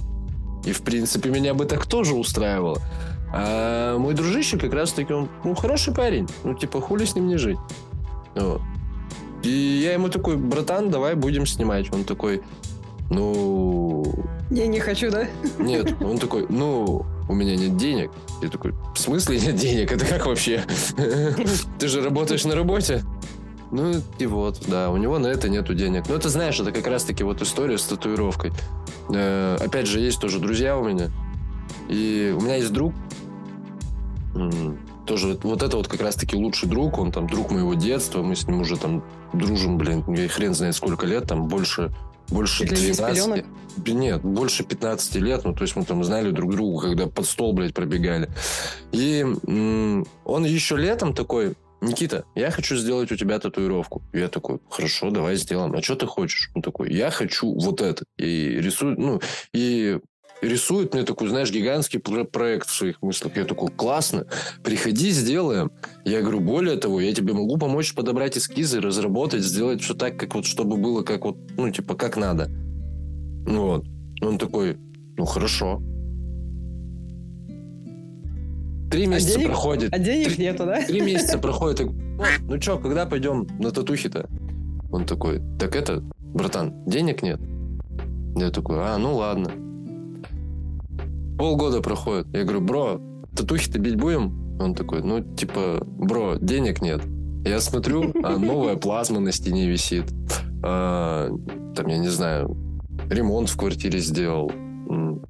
И, 0.65 0.71
в 0.71 0.81
принципе, 0.81 1.29
меня 1.29 1.53
бы 1.53 1.65
так 1.65 1.85
тоже 1.85 2.15
устраивало. 2.15 2.81
А 3.31 3.99
мой 3.99 4.15
дружище 4.15 4.57
как 4.57 4.73
раз-таки, 4.73 5.13
он, 5.13 5.29
ну, 5.43 5.53
хороший 5.53 5.93
парень. 5.93 6.27
Ну, 6.43 6.55
типа, 6.55 6.81
хули 6.81 7.05
с 7.05 7.13
ним 7.13 7.27
не 7.27 7.37
жить. 7.37 7.59
Вот. 8.33 8.61
И 9.43 9.49
я 9.83 9.93
ему 9.93 10.09
такой, 10.09 10.35
братан, 10.35 10.89
давай 10.89 11.13
будем 11.13 11.45
снимать. 11.45 11.93
Он 11.93 12.05
такой, 12.05 12.41
ну... 13.11 14.03
Я 14.49 14.65
не 14.65 14.79
хочу, 14.79 15.11
да? 15.11 15.27
Нет, 15.59 16.01
он 16.01 16.17
такой, 16.17 16.47
ну, 16.49 17.05
у 17.27 17.33
меня 17.33 17.55
нет 17.55 17.77
денег. 17.77 18.11
Я 18.41 18.49
такой, 18.49 18.73
в 18.93 18.99
смысле 18.99 19.39
нет 19.39 19.55
денег? 19.55 19.91
Это 19.91 20.05
как 20.05 20.25
вообще? 20.25 20.63
Ты 21.79 21.87
же 21.87 22.01
работаешь 22.01 22.45
на 22.45 22.55
работе? 22.55 23.03
Ну 23.71 23.93
и 24.19 24.25
вот, 24.25 24.59
да, 24.67 24.89
у 24.89 24.97
него 24.97 25.17
на 25.17 25.27
это 25.27 25.49
нету 25.49 25.73
денег. 25.73 26.05
Ну, 26.07 26.15
это 26.15 26.29
знаешь, 26.29 26.59
это 26.59 26.71
как 26.71 26.87
раз-таки 26.87 27.23
вот 27.23 27.41
история 27.41 27.77
с 27.77 27.83
татуировкой. 27.83 28.51
Э, 29.09 29.57
опять 29.59 29.87
же, 29.87 29.99
есть 29.99 30.19
тоже 30.19 30.39
друзья 30.39 30.77
у 30.77 30.87
меня. 30.87 31.09
И 31.89 32.33
у 32.37 32.41
меня 32.41 32.55
есть 32.55 32.71
друг, 32.71 32.93
тоже 35.05 35.37
вот 35.43 35.63
это 35.63 35.77
вот 35.77 35.87
как 35.87 36.01
раз-таки 36.01 36.35
лучший 36.35 36.67
друг, 36.67 36.97
он 36.97 37.11
там 37.11 37.27
друг 37.27 37.51
моего 37.51 37.73
детства, 37.73 38.21
мы 38.21 38.35
с 38.35 38.47
ним 38.47 38.61
уже 38.61 38.77
там 38.77 39.03
дружим, 39.33 39.77
блин, 39.77 40.03
я 40.07 40.27
хрен 40.27 40.53
знает 40.53 40.75
сколько 40.75 41.05
лет, 41.05 41.27
там 41.27 41.47
больше 41.47 41.91
больше 42.29 42.65
12... 42.65 43.45
Нет, 43.87 44.21
больше 44.21 44.63
15 44.63 45.15
лет. 45.15 45.43
Ну, 45.43 45.53
то 45.53 45.63
есть 45.63 45.75
мы 45.75 45.83
там 45.83 46.03
знали 46.03 46.31
друг 46.31 46.51
друга, 46.51 46.87
когда 46.87 47.07
под 47.07 47.25
стол, 47.25 47.53
блядь, 47.53 47.73
пробегали. 47.73 48.29
И 48.91 49.19
м- 49.21 50.05
он 50.23 50.45
еще 50.45 50.77
летом 50.77 51.13
такой, 51.13 51.55
Никита, 51.81 52.23
я 52.35 52.51
хочу 52.51 52.77
сделать 52.77 53.11
у 53.11 53.15
тебя 53.17 53.37
татуировку. 53.37 54.01
Я 54.13 54.29
такой, 54.29 54.59
хорошо, 54.69 55.11
давай 55.11 55.35
сделаем. 55.35 55.73
А 55.73 55.81
что 55.81 55.95
ты 55.95 56.05
хочешь? 56.05 56.49
Он 56.55 56.61
такой, 56.61 56.91
я 56.93 57.11
хочу 57.11 57.53
вот 57.53 57.81
это. 57.81 58.05
И 58.17 58.59
рисую, 58.59 58.99
ну, 58.99 59.21
и 59.53 59.99
рисует 60.41 60.93
мне 60.93 61.03
такой, 61.03 61.29
знаешь, 61.29 61.51
гигантский 61.51 61.99
проект 61.99 62.67
в 62.67 62.73
своих 62.73 63.01
мыслях. 63.01 63.35
Я 63.37 63.45
такой, 63.45 63.69
классно, 63.71 64.25
приходи, 64.63 65.11
сделаем. 65.11 65.71
Я 66.03 66.21
говорю, 66.21 66.39
более 66.39 66.77
того, 66.77 67.01
я 67.01 67.13
тебе 67.13 67.33
могу 67.33 67.57
помочь 67.57 67.93
подобрать 67.93 68.37
эскизы, 68.37 68.81
разработать, 68.81 69.43
сделать 69.43 69.81
все 69.81 69.93
так, 69.93 70.17
как 70.17 70.35
вот, 70.35 70.45
чтобы 70.45 70.77
было 70.77 71.03
как 71.03 71.25
вот, 71.25 71.37
ну, 71.57 71.69
типа, 71.69 71.95
как 71.95 72.17
надо. 72.17 72.49
Ну 73.47 73.65
вот. 73.65 73.85
Он 74.21 74.37
такой, 74.37 74.77
ну, 75.17 75.25
хорошо. 75.25 75.81
Три 78.91 79.05
а 79.05 79.07
месяца 79.07 79.33
а 79.33 79.37
денег, 79.37 79.47
проходит. 79.47 79.93
А 79.93 79.99
денег 79.99 80.35
три, 80.35 80.45
нету, 80.45 80.65
да? 80.65 80.81
Три 80.85 81.01
месяца 81.01 81.37
проходит. 81.39 81.89
Ну 82.41 82.61
что, 82.61 82.77
когда 82.77 83.05
пойдем 83.05 83.47
на 83.59 83.71
татухи-то? 83.71 84.29
Он 84.91 85.05
такой, 85.05 85.41
так 85.59 85.75
это, 85.75 86.01
братан, 86.19 86.85
денег 86.85 87.21
нет. 87.21 87.39
Я 88.37 88.51
такой, 88.51 88.77
а, 88.79 88.97
ну 88.97 89.15
ладно. 89.15 89.51
Полгода 91.37 91.81
проходит. 91.81 92.27
Я 92.33 92.43
говорю, 92.43 92.61
бро, 92.61 93.01
татухи-то 93.35 93.79
бить 93.79 93.95
будем? 93.95 94.59
Он 94.59 94.73
такой, 94.73 95.03
ну, 95.03 95.21
типа, 95.21 95.83
бро, 95.85 96.35
денег 96.39 96.81
нет. 96.81 97.01
Я 97.45 97.59
смотрю, 97.59 98.11
а 98.23 98.37
новая 98.37 98.75
плазма 98.75 99.19
на 99.19 99.31
стене 99.31 99.69
висит. 99.69 100.05
А, 100.63 101.29
там, 101.75 101.87
я 101.87 101.97
не 101.97 102.07
знаю, 102.07 102.55
ремонт 103.09 103.49
в 103.49 103.57
квартире 103.57 103.99
сделал 103.99 104.51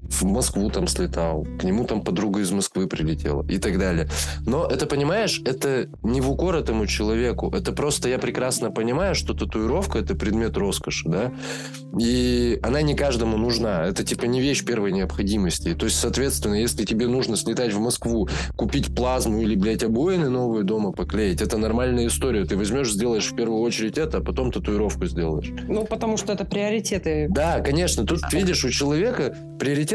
в 0.10 0.24
Москву 0.24 0.70
там 0.70 0.88
слетал, 0.88 1.46
к 1.60 1.64
нему 1.64 1.86
там 1.86 2.02
подруга 2.02 2.42
из 2.42 2.52
Москвы 2.52 2.88
прилетела 2.88 3.46
и 3.48 3.58
так 3.58 3.78
далее. 3.78 4.08
Но 4.46 4.66
это, 4.66 4.86
понимаешь, 4.86 5.42
это 5.46 5.90
не 6.04 6.22
в 6.22 6.30
укор 6.30 6.56
этому 6.56 6.88
человеку, 6.88 7.52
это 7.56 7.72
просто 7.72 8.10
я 8.10 8.20
прекрасно 8.20 8.72
понимаю, 8.72 9.16
что 9.16 9.34
татуировка 9.34 10.00
это 10.00 10.16
предмет 10.16 10.58
роскоши, 10.58 11.10
да, 11.10 11.32
и 11.98 12.60
она 12.62 12.82
не 12.82 12.96
каждому 12.96 13.38
нужна, 13.38 13.86
это 13.86 14.04
типа 14.04 14.26
не 14.26 14.42
вещь 14.42 14.64
первой 14.64 14.92
необходимости. 14.92 15.74
То 15.74 15.86
есть, 15.86 16.00
соответственно, 16.00 16.56
если 16.56 16.86
тебе 16.86 17.08
нужно 17.08 17.38
слетать 17.38 17.74
в 17.74 17.80
Москву, 17.80 18.28
купить 18.56 18.94
плазму 18.96 19.42
или, 19.42 19.56
блядь, 19.56 19.84
обоины 19.84 20.30
новые 20.30 20.64
дома 20.64 20.92
поклеить, 20.92 21.42
это 21.42 21.58
нормальная 21.58 22.08
история. 22.08 22.46
Ты 22.46 22.58
возьмешь, 22.58 22.92
сделаешь 22.92 23.32
в 23.32 23.36
первую 23.36 23.62
очередь 23.62 23.98
это, 23.98 24.18
а 24.18 24.22
потом 24.22 24.52
татуировку 24.52 25.06
сделаешь. 25.06 25.52
Ну, 25.68 25.86
потому 25.86 26.18
что 26.18 26.34
это 26.34 26.46
приоритеты. 26.46 27.28
Да, 27.30 27.60
конечно. 27.62 28.06
Тут, 28.06 28.22
видишь, 28.32 28.64
у 28.66 28.70
человека 28.70 29.36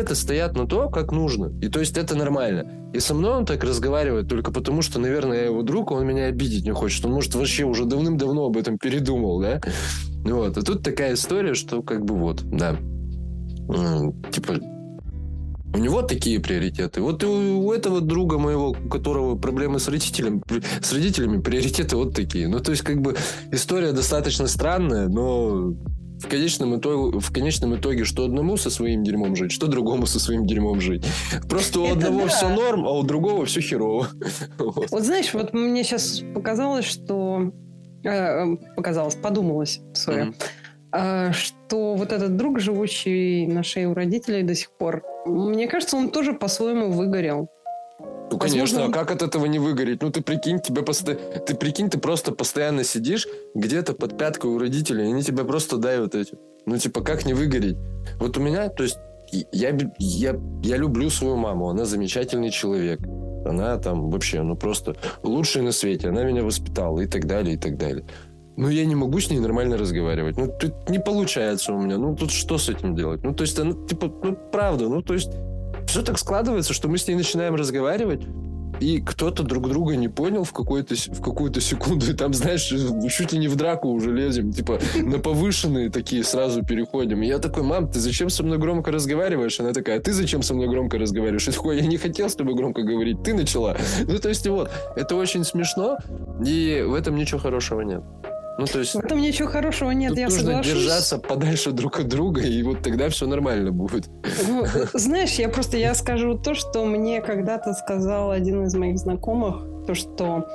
приоритеты 0.00 0.14
стоят 0.14 0.57
на 0.57 0.66
то, 0.66 0.88
как 0.88 1.12
нужно. 1.12 1.52
И 1.61 1.69
то 1.69 1.80
есть 1.80 1.97
это 1.99 2.14
нормально. 2.14 2.66
И 2.95 3.00
со 3.00 3.14
мной 3.14 3.37
он 3.37 3.47
так 3.47 3.62
разговаривает 3.64 4.28
только 4.28 4.50
потому, 4.50 4.83
что, 4.83 4.99
наверное, 4.99 5.38
я 5.38 5.45
его 5.47 5.62
друг, 5.62 5.90
он 5.90 6.07
меня 6.07 6.26
обидеть 6.26 6.64
не 6.64 6.73
хочет. 6.73 7.04
Он, 7.04 7.12
может, 7.12 7.35
вообще 7.35 7.64
уже 7.64 7.85
давным-давно 7.85 8.47
об 8.47 8.57
этом 8.57 8.78
передумал, 8.78 9.40
да? 9.40 9.61
Вот. 10.25 10.57
А 10.57 10.62
тут 10.62 10.83
такая 10.83 11.14
история, 11.14 11.54
что 11.54 11.83
как 11.83 12.04
бы 12.04 12.14
вот, 12.14 12.42
да. 12.42 12.76
Типа, 14.33 14.54
у 15.73 15.78
него 15.78 16.02
такие 16.02 16.40
приоритеты. 16.40 17.00
Вот 17.00 17.23
у, 17.23 17.66
у 17.66 17.73
этого 17.73 18.00
друга 18.00 18.38
моего, 18.38 18.71
у 18.71 18.88
которого 18.88 19.37
проблемы 19.37 19.78
с 19.78 19.88
родителями, 19.88 20.42
с 20.83 20.92
родителями 20.92 21.40
приоритеты 21.40 21.97
вот 21.97 22.14
такие. 22.14 22.49
Ну, 22.49 22.59
то 22.59 22.73
есть, 22.73 22.83
как 22.83 23.00
бы 23.00 23.14
история 23.52 23.92
достаточно 23.92 24.49
странная, 24.49 25.09
но 25.09 25.75
в 26.21 26.29
конечном, 26.29 26.79
итоге, 26.79 27.19
в 27.19 27.33
конечном 27.33 27.77
итоге, 27.77 28.05
что 28.05 28.25
одному 28.25 28.57
со 28.57 28.71
своим 28.71 29.03
дерьмом 29.03 29.35
жить, 29.37 29.53
что 29.53 29.67
другому 29.67 30.07
со 30.07 30.21
своим 30.21 30.47
дерьмом 30.47 30.81
жить. 30.81 31.05
Просто 31.49 31.81
у 31.81 31.85
Это 31.87 31.95
одного 31.95 32.23
да. 32.23 32.29
все 32.29 32.49
норм, 32.49 32.87
а 32.87 32.93
у 32.93 33.03
другого 33.03 33.47
все 33.47 33.61
херово. 33.61 34.09
Вот. 34.59 34.91
вот 34.91 35.03
знаешь, 35.03 35.33
вот 35.33 35.53
мне 35.53 35.85
сейчас 35.85 36.23
показалось, 36.35 36.85
что... 36.85 37.53
Э, 38.05 38.57
показалось, 38.77 39.15
подумалось, 39.15 39.81
сори. 39.95 40.29
Mm-hmm. 40.29 40.35
Э, 40.93 41.33
что 41.33 41.95
вот 41.95 42.12
этот 42.12 42.37
друг, 42.37 42.61
живущий 42.61 43.47
на 43.47 43.62
шее 43.62 43.89
у 43.89 43.95
родителей 43.95 44.43
до 44.43 44.55
сих 44.55 44.71
пор, 44.73 45.03
мне 45.27 45.69
кажется, 45.69 45.97
он 45.97 46.11
тоже 46.11 46.33
по-своему 46.33 46.91
выгорел. 46.91 47.49
Ну, 48.31 48.39
конечно, 48.39 48.85
а 48.85 48.91
как 48.91 49.11
от 49.11 49.23
этого 49.23 49.47
не 49.47 49.59
выгореть? 49.59 50.03
Ну, 50.03 50.11
ты 50.11 50.23
прикинь, 50.23 50.61
тебе 50.61 50.83
просто... 50.83 51.15
Ты 51.15 51.55
прикинь, 51.55 51.91
ты 51.91 51.99
просто 51.99 52.33
постоянно 52.33 52.85
сидишь 52.85 53.27
где-то 53.55 53.93
под 53.93 54.17
пяткой 54.17 54.51
у 54.51 54.59
родителей, 54.59 55.05
и 55.05 55.09
они 55.09 55.23
тебя 55.23 55.45
просто 55.45 55.77
дают 55.79 56.15
эти. 56.15 56.35
Ну, 56.67 56.79
типа, 56.79 57.01
как 57.01 57.27
не 57.27 57.35
выгореть? 57.35 57.77
Вот 58.21 58.37
у 58.37 58.41
меня, 58.41 58.69
то 58.69 58.85
есть, 58.85 58.99
я, 59.53 59.77
я, 59.99 60.41
я 60.63 60.77
люблю 60.77 61.11
свою 61.11 61.37
маму, 61.37 61.69
она 61.69 61.85
замечательный 61.85 62.51
человек. 62.51 63.01
Она 63.45 63.77
там 63.79 64.11
вообще, 64.11 64.43
ну, 64.43 64.57
просто 64.57 64.97
лучшая 65.23 65.65
на 65.65 65.73
свете. 65.73 66.09
Она 66.09 66.25
меня 66.25 66.45
воспитала 66.45 67.01
и 67.01 67.07
так 67.07 67.27
далее, 67.27 67.55
и 67.55 67.59
так 67.59 67.79
далее. 67.79 68.05
Но 68.57 68.69
я 68.69 68.85
не 68.85 68.95
могу 68.95 69.19
с 69.21 69.31
ней 69.31 69.39
нормально 69.39 69.79
разговаривать. 69.79 70.37
Ну, 70.37 70.47
тут 70.47 70.91
не 70.91 70.99
получается 70.99 71.73
у 71.73 71.81
меня. 71.81 71.97
Ну, 71.97 72.15
тут 72.15 72.31
что 72.31 72.59
с 72.59 72.69
этим 72.69 72.95
делать? 72.95 73.25
Ну, 73.25 73.35
то 73.35 73.43
есть, 73.43 73.59
она, 73.59 73.73
типа, 73.87 74.13
ну, 74.23 74.37
правда, 74.53 74.89
ну, 74.89 75.03
то 75.03 75.15
есть, 75.15 75.31
все 75.91 76.03
так 76.03 76.19
складывается, 76.19 76.73
что 76.73 76.89
мы 76.89 76.99
с 76.99 77.09
ней 77.09 77.17
начинаем 77.17 77.57
разговаривать, 77.57 78.23
и 78.79 79.01
кто-то 79.01 79.43
друг 79.43 79.69
друга 79.69 79.97
не 79.97 80.09
понял 80.09 80.45
в, 80.45 80.53
какой-то, 80.53 80.95
в 80.95 81.21
какую-то 81.21 81.61
секунду, 81.61 82.11
и 82.11 82.15
там, 82.15 82.33
знаешь, 82.33 82.73
чуть 83.13 83.33
ли 83.33 83.39
не 83.39 83.49
в 83.49 83.57
драку 83.57 83.89
уже 83.89 84.13
лезем, 84.13 84.53
типа 84.53 84.79
на 84.95 85.19
повышенные 85.19 85.91
такие 85.91 86.23
сразу 86.23 86.65
переходим. 86.65 87.23
И 87.23 87.27
я 87.27 87.41
такой, 87.41 87.65
мам, 87.65 87.91
ты 87.91 87.99
зачем 87.99 88.31
со 88.31 88.45
мной 88.45 88.59
громко 88.59 88.93
разговариваешь? 88.93 89.59
Она 89.59 89.73
такая, 89.73 89.99
а 89.99 90.01
ты 90.01 90.13
зачем 90.13 90.43
со 90.43 90.55
мной 90.55 90.69
громко 90.69 90.97
разговариваешь? 90.97 91.49
И 91.49 91.51
такой, 91.51 91.81
я 91.81 91.87
не 91.87 91.99
хотел 91.99 92.31
с 92.31 92.37
тобой 92.37 92.55
громко 92.55 92.83
говорить, 92.83 93.23
ты 93.25 93.35
начала. 93.35 93.77
Ну, 94.07 94.19
то 94.19 94.29
есть, 94.29 94.47
вот, 94.47 94.71
это 94.97 95.17
очень 95.17 95.45
смешно, 95.45 95.99
и 96.47 96.85
в 96.87 96.95
этом 96.95 97.17
ничего 97.17 97.41
хорошего 97.41 97.81
нет. 97.83 98.03
Ну, 98.61 98.67
то 98.67 98.79
есть... 98.79 98.95
В 98.95 98.99
этом 98.99 99.21
ничего 99.21 99.49
хорошего 99.49 99.90
нет, 99.90 100.17
я 100.19 100.26
нужно 100.26 100.40
соглашусь. 100.40 100.73
держаться 100.73 101.19
подальше 101.19 101.73
друг 101.73 101.99
от 101.99 102.09
друга, 102.09 102.43
и 102.43 102.62
вот 102.62 102.83
тогда 102.83 103.09
все 103.09 103.26
нормально 103.26 103.73
будет. 103.73 104.09
Ну, 104.47 104.67
знаешь, 104.93 105.33
я 105.37 105.49
просто 105.49 105.79
я 105.79 105.95
скажу 105.95 106.37
то, 106.37 106.55
что 106.55 106.85
мне 106.85 107.23
когда-то 107.23 107.73
сказал 107.73 108.31
один 108.31 108.67
из 108.67 108.75
моих 108.75 108.99
знакомых, 108.99 109.87
то, 109.87 109.95
что 109.95 110.47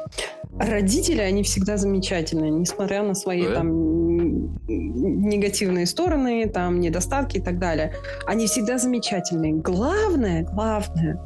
родители, 0.59 1.21
они 1.21 1.41
всегда 1.41 1.77
замечательные, 1.77 2.51
несмотря 2.51 3.01
на 3.01 3.15
свои 3.15 3.43
да? 3.43 3.55
там 3.55 4.55
негативные 4.67 5.87
стороны, 5.87 6.47
там 6.47 6.79
недостатки 6.79 7.37
и 7.37 7.41
так 7.41 7.57
далее. 7.57 7.95
Они 8.27 8.45
всегда 8.45 8.77
замечательные. 8.77 9.53
Главное, 9.53 10.43
главное, 10.43 11.19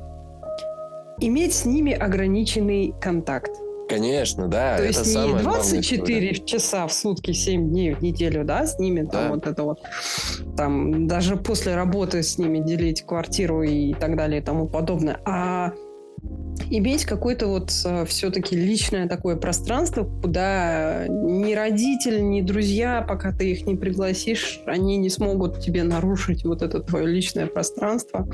иметь 1.19 1.53
с 1.53 1.65
ними 1.65 1.91
ограниченный 1.91 2.93
контакт. 3.01 3.51
Конечно, 3.89 4.47
да. 4.47 4.77
То 4.77 4.85
есть 4.85 5.15
не 5.15 5.41
24 5.41 6.35
часа 6.45 6.87
в 6.87 6.93
сутки, 6.93 7.31
7 7.31 7.69
дней 7.69 7.93
в 7.93 8.01
неделю, 8.01 8.45
да, 8.45 8.65
с 8.65 8.77
ними, 8.77 9.01
да. 9.01 9.09
там 9.09 9.31
вот 9.31 9.47
это 9.47 9.63
вот, 9.63 9.79
там 10.55 11.07
даже 11.07 11.35
после 11.35 11.75
работы 11.75 12.21
с 12.21 12.37
ними 12.37 12.59
делить 12.59 13.01
квартиру 13.05 13.63
и 13.63 13.93
так 13.93 14.15
далее 14.15 14.41
и 14.41 14.43
тому 14.43 14.67
подобное, 14.67 15.19
а 15.25 15.73
иметь 16.69 17.05
какое-то 17.05 17.47
вот 17.47 17.71
э, 17.85 18.05
все-таки 18.05 18.55
личное 18.55 19.07
такое 19.07 19.35
пространство, 19.35 20.03
куда 20.03 21.07
ни 21.07 21.53
родитель, 21.53 22.29
ни 22.29 22.41
друзья, 22.41 23.03
пока 23.07 23.31
ты 23.31 23.51
их 23.51 23.65
не 23.65 23.75
пригласишь, 23.75 24.61
они 24.65 24.97
не 24.97 25.09
смогут 25.09 25.61
тебе 25.61 25.83
нарушить 25.83 26.43
вот 26.43 26.61
это 26.61 26.79
твое 26.81 27.07
личное 27.07 27.47
пространство. 27.47 28.27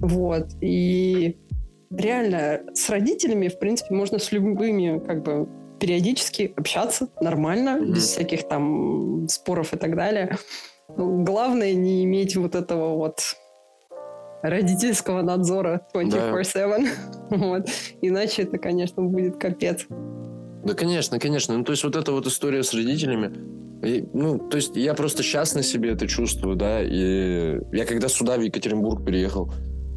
Вот. 0.00 0.48
И 0.60 1.38
реально 1.90 2.60
с 2.74 2.88
родителями, 2.88 3.48
в 3.48 3.58
принципе, 3.58 3.94
можно 3.94 4.18
с 4.18 4.32
любыми 4.32 5.02
как 5.04 5.22
бы 5.22 5.48
периодически 5.78 6.52
общаться 6.56 7.08
нормально, 7.20 7.78
mm-hmm. 7.80 7.94
без 7.94 8.04
всяких 8.04 8.48
там 8.48 9.26
споров 9.28 9.72
и 9.72 9.76
так 9.76 9.96
далее. 9.96 10.36
Главное 10.88 11.72
не 11.72 12.04
иметь 12.04 12.36
вот 12.36 12.54
этого 12.54 12.96
вот 12.96 13.20
родительского 14.42 15.22
надзора 15.22 15.86
24-7. 15.94 16.88
Да. 17.30 17.36
вот. 17.36 17.68
Иначе 18.02 18.42
это, 18.42 18.58
конечно, 18.58 19.02
будет 19.02 19.36
капец. 19.36 19.86
Да, 20.64 20.74
конечно, 20.74 21.18
конечно. 21.18 21.56
Ну, 21.56 21.64
то 21.64 21.72
есть 21.72 21.84
вот 21.84 21.96
эта 21.96 22.12
вот 22.12 22.26
история 22.26 22.62
с 22.62 22.74
родителями, 22.74 23.32
и, 23.82 24.06
ну, 24.12 24.38
то 24.38 24.56
есть 24.56 24.76
я 24.76 24.92
просто 24.92 25.22
сейчас 25.22 25.54
на 25.54 25.62
себе 25.62 25.92
это 25.92 26.06
чувствую, 26.06 26.56
да, 26.56 26.82
и 26.82 27.58
я 27.72 27.86
когда 27.86 28.08
сюда, 28.08 28.36
в 28.36 28.40
Екатеринбург 28.42 29.04
переехал, 29.04 29.50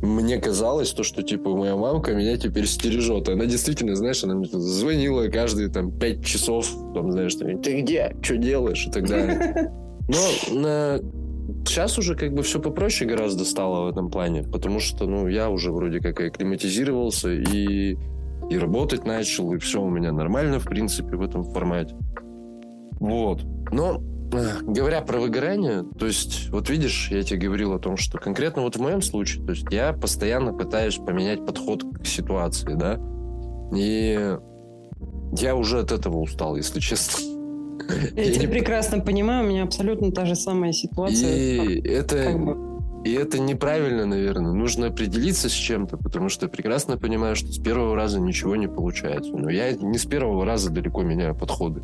мне 0.04 0.38
казалось, 0.38 0.92
то, 0.92 1.04
что, 1.04 1.24
типа, 1.24 1.56
моя 1.56 1.78
мамка 1.78 2.14
меня 2.14 2.36
теперь 2.38 2.68
стережет. 2.68 3.30
Она 3.30 3.46
действительно, 3.46 3.96
знаешь, 3.96 4.22
она 4.24 4.36
мне 4.36 4.48
звонила 4.52 5.30
каждые, 5.30 5.70
там, 5.70 5.92
пять 5.92 6.26
часов, 6.26 6.70
там, 6.94 7.12
знаешь, 7.12 7.36
ты 7.36 7.82
где, 7.82 8.16
что 8.22 8.36
делаешь 8.36 8.86
и 8.86 8.92
так 8.92 9.08
далее. 9.08 9.72
Но 10.10 10.60
на 10.60 11.00
Сейчас 11.66 11.98
уже 11.98 12.16
как 12.16 12.34
бы 12.34 12.42
все 12.42 12.60
попроще 12.60 13.10
гораздо 13.10 13.46
стало 13.46 13.86
в 13.86 13.90
этом 13.90 14.10
плане, 14.10 14.44
потому 14.44 14.80
что, 14.80 15.06
ну, 15.06 15.28
я 15.28 15.50
уже 15.50 15.72
вроде 15.72 16.00
как 16.00 16.20
и 16.20 16.28
акклиматизировался 16.28 17.32
и, 17.32 17.98
и 18.50 18.58
работать 18.58 19.06
начал, 19.06 19.54
и 19.54 19.58
все 19.58 19.82
у 19.82 19.90
меня 19.90 20.12
нормально, 20.12 20.60
в 20.60 20.66
принципе, 20.66 21.16
в 21.16 21.22
этом 21.22 21.44
формате. 21.44 21.96
Вот. 23.00 23.42
Но 23.72 24.02
говоря 24.62 25.02
про 25.02 25.20
выгорание, 25.20 25.84
то 25.98 26.06
есть, 26.06 26.50
вот 26.50 26.70
видишь, 26.70 27.10
я 27.12 27.24
тебе 27.24 27.48
говорил 27.48 27.74
о 27.74 27.80
том, 27.80 27.98
что 27.98 28.18
конкретно 28.18 28.62
вот 28.62 28.76
в 28.76 28.82
моем 28.82 29.02
случае, 29.02 29.46
то 29.46 29.52
есть 29.52 29.66
я 29.72 29.94
постоянно 29.94 30.54
пытаюсь 30.54 30.98
поменять 30.98 31.46
подход 31.46 31.84
к 32.02 32.06
ситуации, 32.06 32.74
да, 32.74 33.00
и 33.76 34.38
я 35.38 35.56
уже 35.56 35.80
от 35.80 35.92
этого 35.92 36.18
устал, 36.18 36.56
если 36.56 36.80
честно. 36.80 37.20
Я, 38.16 38.32
тебя 38.32 38.48
прекрасно 38.48 39.00
понимаю, 39.00 39.46
у 39.46 39.50
меня 39.50 39.64
абсолютно 39.64 40.12
та 40.12 40.26
же 40.26 40.36
самая 40.36 40.72
ситуация. 40.72 41.36
И 41.36 41.82
это... 41.88 42.56
И 43.04 43.12
это 43.12 43.38
неправильно, 43.38 44.06
наверное. 44.06 44.54
Нужно 44.54 44.88
определиться 44.88 45.50
с 45.50 45.52
чем-то, 45.52 45.98
потому 45.98 46.30
что 46.30 46.46
я 46.46 46.50
прекрасно 46.50 46.98
понимаю, 46.98 47.36
что 47.36 47.52
с 47.52 47.60
первого 47.60 47.98
раза 47.98 48.18
ничего 48.22 48.56
не 48.56 48.68
получается. 48.68 49.34
Но 49.34 49.50
я 49.50 49.74
не 49.74 49.98
с 49.98 50.06
первого 50.06 50.46
раза 50.46 50.70
далеко 50.70 51.04
меняю 51.04 51.36
подходы. 51.36 51.84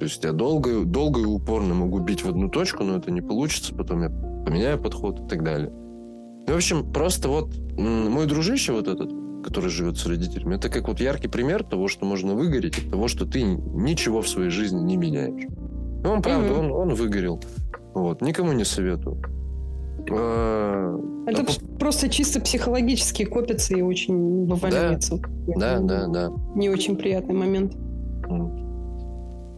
То 0.00 0.06
есть 0.06 0.24
я 0.24 0.32
долго, 0.32 0.86
долго 0.86 1.20
и 1.20 1.24
упорно 1.24 1.74
могу 1.74 1.98
бить 1.98 2.24
в 2.24 2.28
одну 2.28 2.48
точку, 2.48 2.84
но 2.84 2.96
это 2.96 3.10
не 3.10 3.20
получится. 3.20 3.74
Потом 3.74 4.02
я 4.02 4.08
поменяю 4.08 4.80
подход 4.80 5.20
и 5.20 5.28
так 5.28 5.44
далее. 5.44 5.70
Ну, 5.70 6.54
в 6.54 6.56
общем, 6.56 6.90
просто 6.90 7.28
вот 7.28 7.50
мой 7.76 8.24
дружище 8.24 8.72
вот 8.72 8.88
этот, 8.88 9.10
который 9.44 9.68
живет 9.68 9.98
с 9.98 10.06
родителями, 10.06 10.54
это 10.54 10.70
как 10.70 10.88
вот 10.88 11.00
яркий 11.00 11.28
пример 11.28 11.64
того, 11.64 11.86
что 11.86 12.06
можно 12.06 12.34
выгореть, 12.34 12.78
от 12.78 12.90
того, 12.90 13.08
что 13.08 13.26
ты 13.26 13.42
ничего 13.42 14.22
в 14.22 14.28
своей 14.28 14.48
жизни 14.48 14.80
не 14.80 14.96
меняешь. 14.96 15.44
И 16.02 16.06
он, 16.06 16.22
правда, 16.22 16.48
mm-hmm. 16.48 16.58
он, 16.58 16.72
он 16.72 16.94
выгорел. 16.94 17.38
Вот, 17.92 18.22
никому 18.22 18.52
не 18.52 18.64
советую. 18.64 19.20
А, 20.10 20.98
это 21.26 21.42
а 21.42 21.78
просто 21.78 22.08
чисто 22.08 22.40
психологически 22.40 23.26
копится 23.26 23.76
и 23.76 23.82
очень 23.82 24.46
вываливается. 24.46 25.18
Да, 25.46 25.78
да, 25.78 26.06
да, 26.06 26.06
да. 26.06 26.32
Не 26.54 26.70
очень 26.70 26.96
приятный 26.96 27.34
момент. 27.34 27.76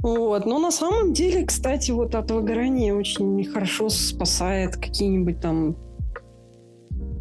Вот. 0.02 0.46
Но 0.46 0.58
на 0.58 0.70
самом 0.70 1.12
деле, 1.12 1.46
кстати, 1.46 1.92
вот 1.92 2.14
от 2.14 2.30
выгорания 2.30 2.94
очень 2.94 3.44
хорошо 3.44 3.88
спасает 3.88 4.76
какие-нибудь 4.76 5.40
там 5.40 5.76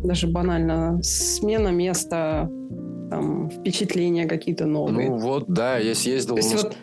даже 0.04 0.28
банально 0.28 1.00
смена 1.04 1.70
места, 1.70 2.50
там, 3.10 3.50
впечатления 3.50 4.26
какие-то 4.26 4.65
новые. 4.65 5.10
Ну 5.10 5.17
вот, 5.17 5.46
да, 5.48 5.78
я 5.78 5.94
съездил. 5.94 6.36
То 6.36 6.41
есть 6.41 6.56
вот, 6.56 6.76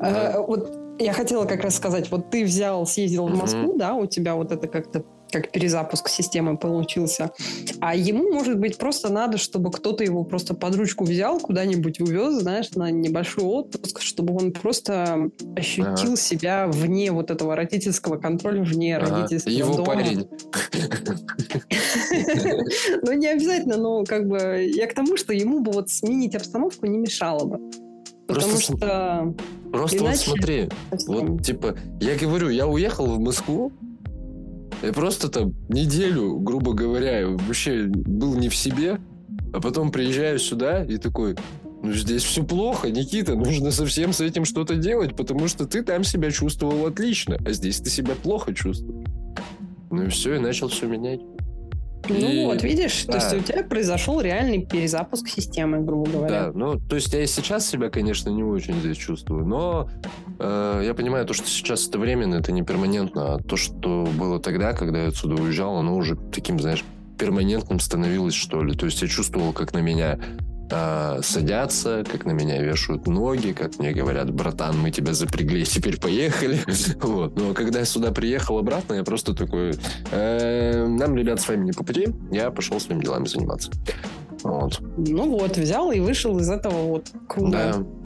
да. 0.00 0.32
э, 0.34 0.46
вот 0.46 0.78
я 1.00 1.12
хотела 1.12 1.46
как 1.46 1.62
раз 1.62 1.76
сказать, 1.76 2.10
вот 2.10 2.30
ты 2.30 2.44
взял, 2.44 2.86
съездил 2.86 3.26
в 3.26 3.36
Москву, 3.36 3.76
да, 3.76 3.94
у 3.94 4.06
тебя 4.06 4.34
вот 4.36 4.52
это 4.52 4.68
как-то 4.68 5.04
как 5.30 5.50
перезапуск 5.50 6.08
системы 6.08 6.56
получился. 6.56 7.32
А 7.80 7.94
ему, 7.94 8.32
может 8.32 8.58
быть, 8.58 8.78
просто 8.78 9.12
надо, 9.12 9.38
чтобы 9.38 9.70
кто-то 9.70 10.04
его 10.04 10.24
просто 10.24 10.54
под 10.54 10.74
ручку 10.76 11.04
взял, 11.04 11.40
куда-нибудь 11.40 12.00
увез, 12.00 12.34
знаешь, 12.34 12.70
на 12.72 12.90
небольшой 12.90 13.44
отпуск, 13.44 14.00
чтобы 14.00 14.34
он 14.34 14.52
просто 14.52 15.30
ощутил 15.56 16.12
ага. 16.12 16.16
себя 16.16 16.66
вне 16.68 17.12
вот 17.12 17.30
этого 17.30 17.56
родительского 17.56 18.16
контроля, 18.16 18.62
вне 18.62 18.96
ага. 18.96 19.16
родительского 19.16 19.52
Его 19.52 19.74
дома. 19.74 19.86
парень. 19.86 20.28
Ну, 23.02 23.12
не 23.12 23.26
обязательно, 23.28 23.76
но 23.76 24.04
как 24.04 24.28
бы 24.28 24.68
я 24.74 24.86
к 24.86 24.94
тому, 24.94 25.16
что 25.16 25.32
ему 25.32 25.60
бы 25.60 25.72
вот 25.72 25.90
сменить 25.90 26.34
обстановку 26.34 26.86
не 26.86 26.98
мешало 26.98 27.44
бы. 27.44 27.70
Потому 28.26 28.58
что... 28.58 29.34
Просто 29.72 30.04
вот 30.04 30.16
смотри, 30.16 30.68
вот 31.06 31.42
типа, 31.44 31.76
я 32.00 32.16
говорю, 32.16 32.48
я 32.48 32.66
уехал 32.66 33.06
в 33.06 33.20
Москву, 33.20 33.72
я 34.82 34.92
просто 34.92 35.28
там 35.28 35.54
неделю, 35.68 36.38
грубо 36.38 36.72
говоря, 36.72 37.28
вообще 37.28 37.84
был 37.86 38.36
не 38.36 38.48
в 38.48 38.56
себе, 38.56 38.98
а 39.52 39.60
потом 39.60 39.90
приезжаю 39.90 40.38
сюда 40.38 40.84
и 40.84 40.96
такой, 40.96 41.36
ну 41.82 41.92
здесь 41.92 42.22
все 42.22 42.44
плохо, 42.44 42.90
Никита, 42.90 43.34
нужно 43.34 43.70
совсем 43.70 44.12
с 44.12 44.20
этим 44.20 44.44
что-то 44.44 44.76
делать, 44.76 45.16
потому 45.16 45.48
что 45.48 45.66
ты 45.66 45.82
там 45.82 46.04
себя 46.04 46.30
чувствовал 46.30 46.86
отлично, 46.86 47.38
а 47.44 47.52
здесь 47.52 47.80
ты 47.80 47.90
себя 47.90 48.14
плохо 48.14 48.54
чувствуешь. 48.54 49.06
Ну 49.90 50.04
и 50.04 50.08
все, 50.08 50.36
и 50.36 50.38
начал 50.38 50.68
все 50.68 50.86
менять. 50.86 51.20
Ну 52.08 52.46
вот, 52.46 52.62
видишь, 52.62 53.04
да. 53.06 53.12
то 53.12 53.18
есть 53.18 53.34
у 53.34 53.52
тебя 53.52 53.62
произошел 53.62 54.20
реальный 54.20 54.64
перезапуск 54.64 55.28
системы, 55.28 55.80
грубо 55.80 56.10
говоря. 56.10 56.46
Да, 56.46 56.52
ну, 56.54 56.80
то 56.80 56.96
есть 56.96 57.12
я 57.12 57.22
и 57.22 57.26
сейчас 57.26 57.68
себя, 57.68 57.90
конечно, 57.90 58.30
не 58.30 58.42
очень 58.42 58.80
здесь 58.80 58.96
чувствую, 58.96 59.44
но 59.44 59.88
э, 60.38 60.82
я 60.84 60.94
понимаю 60.94 61.26
то, 61.26 61.34
что 61.34 61.46
сейчас 61.46 61.88
это 61.88 61.98
временно, 61.98 62.36
это 62.36 62.52
не 62.52 62.62
перманентно, 62.62 63.34
а 63.34 63.38
то, 63.38 63.56
что 63.56 64.08
было 64.18 64.40
тогда, 64.40 64.72
когда 64.72 65.02
я 65.02 65.08
отсюда 65.08 65.40
уезжал, 65.40 65.76
оно 65.76 65.96
уже 65.96 66.16
таким, 66.16 66.58
знаешь, 66.58 66.84
перманентным 67.18 67.80
становилось, 67.80 68.34
что 68.34 68.62
ли. 68.62 68.74
То 68.74 68.86
есть 68.86 69.02
я 69.02 69.08
чувствовал, 69.08 69.52
как 69.52 69.74
на 69.74 69.78
меня 69.78 70.18
э, 70.70 71.20
садятся, 71.22 72.04
как 72.10 72.24
на 72.24 72.32
меня 72.32 72.62
вешают 72.62 73.06
ноги, 73.06 73.52
как 73.52 73.78
мне 73.78 73.92
говорят, 73.92 74.30
братан, 74.32 74.78
мы 74.78 74.90
тебя 74.90 75.12
запрягли, 75.12 75.64
теперь 75.64 75.98
поехали. 75.98 76.60
вот. 77.00 77.36
Но 77.38 77.54
когда 77.54 77.80
я 77.80 77.84
сюда 77.84 78.12
приехал 78.12 78.58
обратно, 78.58 78.94
я 78.94 79.04
просто 79.04 79.34
такой, 79.34 79.72
э, 80.10 80.86
нам, 80.86 81.16
ребят, 81.16 81.40
с 81.40 81.48
вами 81.48 81.66
не 81.66 81.72
по 81.72 81.84
пути, 81.84 82.08
я 82.30 82.50
пошел 82.50 82.80
своими 82.80 83.02
делами 83.02 83.26
заниматься. 83.26 83.70
Вот. 84.42 84.80
Ну 84.96 85.38
вот, 85.38 85.56
взял 85.56 85.90
и 85.90 86.00
вышел 86.00 86.38
из 86.38 86.50
этого 86.50 86.82
вот 86.88 87.06
круга. 87.28 87.50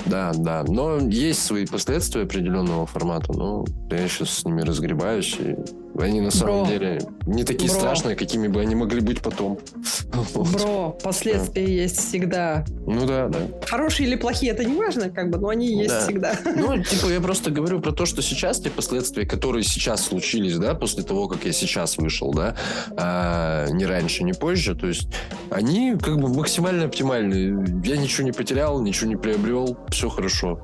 Да, 0.07 0.33
да, 0.33 0.33
да. 0.35 0.73
Но 0.73 0.99
есть 0.99 1.43
свои 1.45 1.67
последствия 1.67 2.23
определенного 2.23 2.87
формата. 2.87 3.33
Но 3.33 3.65
я 3.91 4.09
сейчас 4.09 4.31
с 4.31 4.45
ними 4.45 4.63
разгребаюсь. 4.63 5.37
И 5.39 5.57
они 5.99 6.21
на 6.21 6.31
самом 6.31 6.65
Бро. 6.65 6.67
деле 6.67 7.01
не 7.27 7.45
такие 7.45 7.71
Бро. 7.71 7.79
страшные, 7.79 8.17
какими 8.17 8.49
бы 8.49 8.61
они 8.61 8.75
могли 8.75 9.01
быть 9.01 9.23
потом. 9.23 9.59
Бро, 10.35 10.99
последствия 11.03 11.65
да. 11.65 11.71
есть 11.71 11.99
всегда. 11.99 12.65
Ну 12.87 13.07
да, 13.07 13.29
да. 13.29 13.39
Хорошие 13.67 14.09
или 14.09 14.17
плохие, 14.17 14.53
это 14.53 14.65
не 14.65 14.77
важно, 14.77 15.11
как 15.11 15.31
бы, 15.31 15.39
но 15.39 15.49
они 15.49 15.69
есть 15.69 15.91
да. 15.91 16.01
всегда. 16.01 16.35
Ну, 16.57 16.83
типа, 16.83 17.07
я 17.09 17.21
просто 17.21 17.51
говорю 17.51 17.81
про 17.81 17.93
то, 17.93 18.07
что 18.07 18.23
сейчас 18.23 18.61
те 18.61 18.71
последствия, 18.71 19.27
которые 19.27 19.65
сейчас 19.65 20.05
случились, 20.05 20.57
да, 20.57 20.75
после 20.75 21.03
того, 21.03 21.29
как 21.29 21.45
я 21.45 21.53
сейчас 21.53 21.99
вышел, 21.99 22.33
да, 22.33 22.57
а, 22.97 23.67
не 23.69 23.85
раньше, 23.87 24.25
не 24.25 24.33
позже, 24.33 24.75
то 24.75 24.87
есть 24.87 25.09
они 25.51 25.97
как 26.01 26.19
бы 26.19 26.24
максимально 26.29 26.85
оптимальные. 26.85 27.83
Я 27.85 27.97
ничего 27.97 28.25
не 28.25 28.33
потерял, 28.33 28.81
ничего 28.81 29.09
не 29.09 29.17
приобрел, 29.17 29.77
все 29.89 30.09
хорошо. 30.09 30.61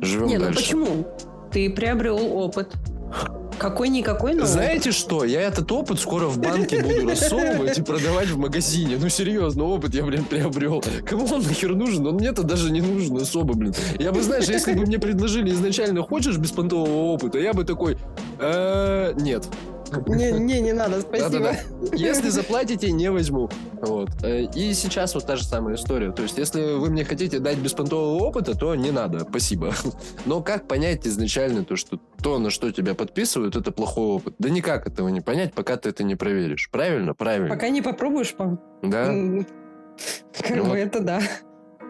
Живем 0.00 0.26
не, 0.26 0.38
дальше. 0.38 0.50
ну 0.76 0.84
почему? 0.84 1.06
Ты 1.52 1.70
приобрел 1.70 2.18
опыт. 2.36 2.68
Какой-никакой, 3.58 4.34
но... 4.34 4.46
Знаете 4.46 4.90
что? 4.90 5.22
Я 5.22 5.42
этот 5.42 5.70
опыт 5.70 6.00
скоро 6.00 6.28
в 6.28 6.38
банке 6.38 6.82
буду 6.82 7.06
рассовывать 7.06 7.76
и 7.76 7.82
продавать 7.82 8.28
в 8.28 8.38
магазине. 8.38 8.96
Ну, 8.98 9.10
серьезно, 9.10 9.64
опыт 9.64 9.94
я, 9.94 10.02
блин, 10.02 10.24
приобрел. 10.24 10.82
Кому 11.04 11.26
он 11.26 11.42
нахер 11.42 11.74
нужен? 11.74 12.06
Он 12.06 12.14
мне-то 12.14 12.42
даже 12.42 12.72
не 12.72 12.80
нужен 12.80 13.18
особо, 13.18 13.52
блин. 13.52 13.74
Я 13.98 14.12
бы, 14.12 14.22
знаешь, 14.22 14.46
если 14.46 14.72
бы 14.72 14.86
мне 14.86 14.98
предложили 14.98 15.50
изначально, 15.50 16.02
хочешь 16.02 16.38
беспонтового 16.38 17.12
опыта, 17.12 17.38
я 17.38 17.52
бы 17.52 17.64
такой, 17.64 17.98
«Э, 18.38 19.12
нет. 19.20 19.46
Не, 20.06 20.32
не, 20.32 20.60
не 20.60 20.72
надо, 20.72 21.00
спасибо. 21.00 21.30
Да-да-да. 21.30 21.96
Если 21.96 22.28
заплатите, 22.30 22.90
не 22.92 23.10
возьму. 23.10 23.48
Вот. 23.80 24.10
И 24.24 24.72
сейчас 24.74 25.14
вот 25.14 25.26
та 25.26 25.36
же 25.36 25.44
самая 25.44 25.74
история. 25.76 26.12
То 26.12 26.22
есть, 26.22 26.38
если 26.38 26.74
вы 26.74 26.90
мне 26.90 27.04
хотите 27.04 27.38
дать 27.38 27.58
беспонтового 27.58 28.22
опыта, 28.22 28.56
то 28.56 28.74
не 28.74 28.90
надо, 28.90 29.20
спасибо. 29.20 29.72
Но 30.26 30.42
как 30.42 30.68
понять 30.68 31.06
изначально 31.06 31.64
то, 31.64 31.76
что 31.76 31.98
то, 32.22 32.38
на 32.38 32.50
что 32.50 32.70
тебя 32.72 32.94
подписывают, 32.94 33.56
это 33.56 33.72
плохой 33.72 34.04
опыт? 34.16 34.34
Да 34.38 34.48
никак 34.50 34.86
этого 34.86 35.08
не 35.08 35.20
понять, 35.20 35.54
пока 35.54 35.76
ты 35.76 35.88
это 35.88 36.04
не 36.04 36.14
проверишь. 36.14 36.68
Правильно? 36.70 37.14
Правильно. 37.14 37.48
Пока 37.48 37.68
не 37.68 37.82
попробуешь, 37.82 38.34
по- 38.34 38.58
Да? 38.82 39.06
как 39.06 40.56
Ну 40.56 40.62
бы 40.64 40.68
вот. 40.70 40.74
это 40.78 41.00
да. 41.00 41.20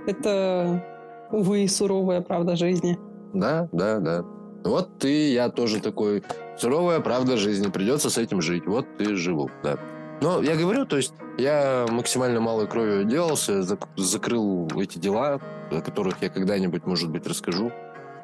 Это, 0.07 0.85
увы, 1.31 1.69
суровая 1.69 2.21
правда 2.23 2.57
жизни. 2.57 2.99
Да, 3.35 3.69
да, 3.73 3.99
да. 3.99 4.25
Вот 4.65 4.99
ты, 4.99 5.33
я 5.33 5.49
тоже 5.49 5.81
такой. 5.81 6.23
Суровая 6.61 7.01
правда 7.01 7.39
жизни. 7.39 7.71
Придется 7.71 8.11
с 8.11 8.19
этим 8.19 8.43
жить. 8.43 8.67
Вот 8.67 8.87
ты 8.99 9.17
живу, 9.17 9.51
да. 9.63 9.79
Но 10.21 10.43
я 10.43 10.57
говорю, 10.57 10.85
то 10.85 10.99
есть 10.99 11.15
я 11.39 11.87
максимально 11.89 12.41
малой 12.41 12.67
кровью 12.67 13.05
делался, 13.05 13.61
зак- 13.61 13.89
закрыл 13.97 14.69
эти 14.79 14.99
дела, 14.99 15.41
о 15.71 15.81
которых 15.81 16.21
я 16.21 16.29
когда-нибудь, 16.29 16.85
может 16.85 17.11
быть, 17.11 17.27
расскажу. 17.27 17.73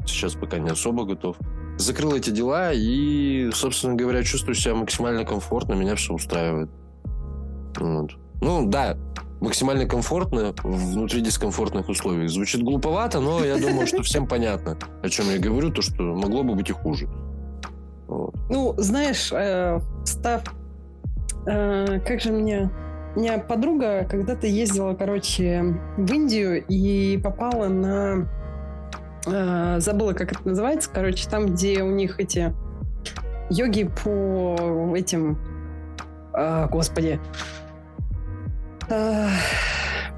Сейчас 0.05 0.35
пока 0.35 0.59
не 0.59 0.68
особо 0.68 1.05
готов. 1.05 1.38
Закрыл 1.79 2.14
эти 2.14 2.29
дела 2.29 2.72
и, 2.75 3.51
собственно 3.55 3.94
говоря, 3.94 4.22
чувствую 4.22 4.55
себя 4.55 4.75
максимально 4.75 5.25
комфортно, 5.25 5.72
меня 5.72 5.94
все 5.94 6.12
устраивает. 6.12 6.68
Вот. 7.79 8.11
Ну, 8.42 8.66
да, 8.66 8.99
максимально 9.40 9.87
комфортно 9.87 10.55
внутри 10.62 11.22
дискомфортных 11.22 11.88
условий. 11.88 12.29
Звучит 12.29 12.62
глуповато, 12.62 13.20
но 13.20 13.42
я 13.42 13.57
думаю, 13.57 13.87
что 13.87 14.03
всем 14.03 14.29
понятно, 14.29 14.77
о 15.03 15.09
чем 15.09 15.31
я 15.31 15.38
говорю, 15.38 15.70
то, 15.70 15.81
что 15.81 16.03
могло 16.03 16.42
бы 16.42 16.55
быть 16.55 16.68
и 16.68 16.75
хуже. 16.75 17.09
Ну, 18.09 18.75
знаешь, 18.77 19.31
э, 19.33 19.81
став... 20.05 20.42
э, 21.47 22.01
как 22.07 22.21
же 22.21 22.33
мне... 22.33 22.71
У 23.14 23.21
меня 23.21 23.38
подруга 23.38 24.07
когда-то 24.09 24.47
ездила, 24.47 24.95
короче, 24.95 25.75
в 25.97 26.12
Индию 26.12 26.62
и 26.69 27.19
попала 27.19 27.69
на... 27.69 28.29
э, 29.27 29.81
забыла, 29.81 30.12
как 30.12 30.33
это 30.33 30.47
называется. 30.47 30.90
Короче, 30.92 31.29
там, 31.29 31.47
где 31.47 31.83
у 31.83 31.90
них 31.90 32.21
эти 32.21 32.55
йоги 33.51 33.90
по 34.05 34.95
этим... 34.97 35.38
э, 36.35 36.69
господи. 36.71 37.19
э, 38.90 39.29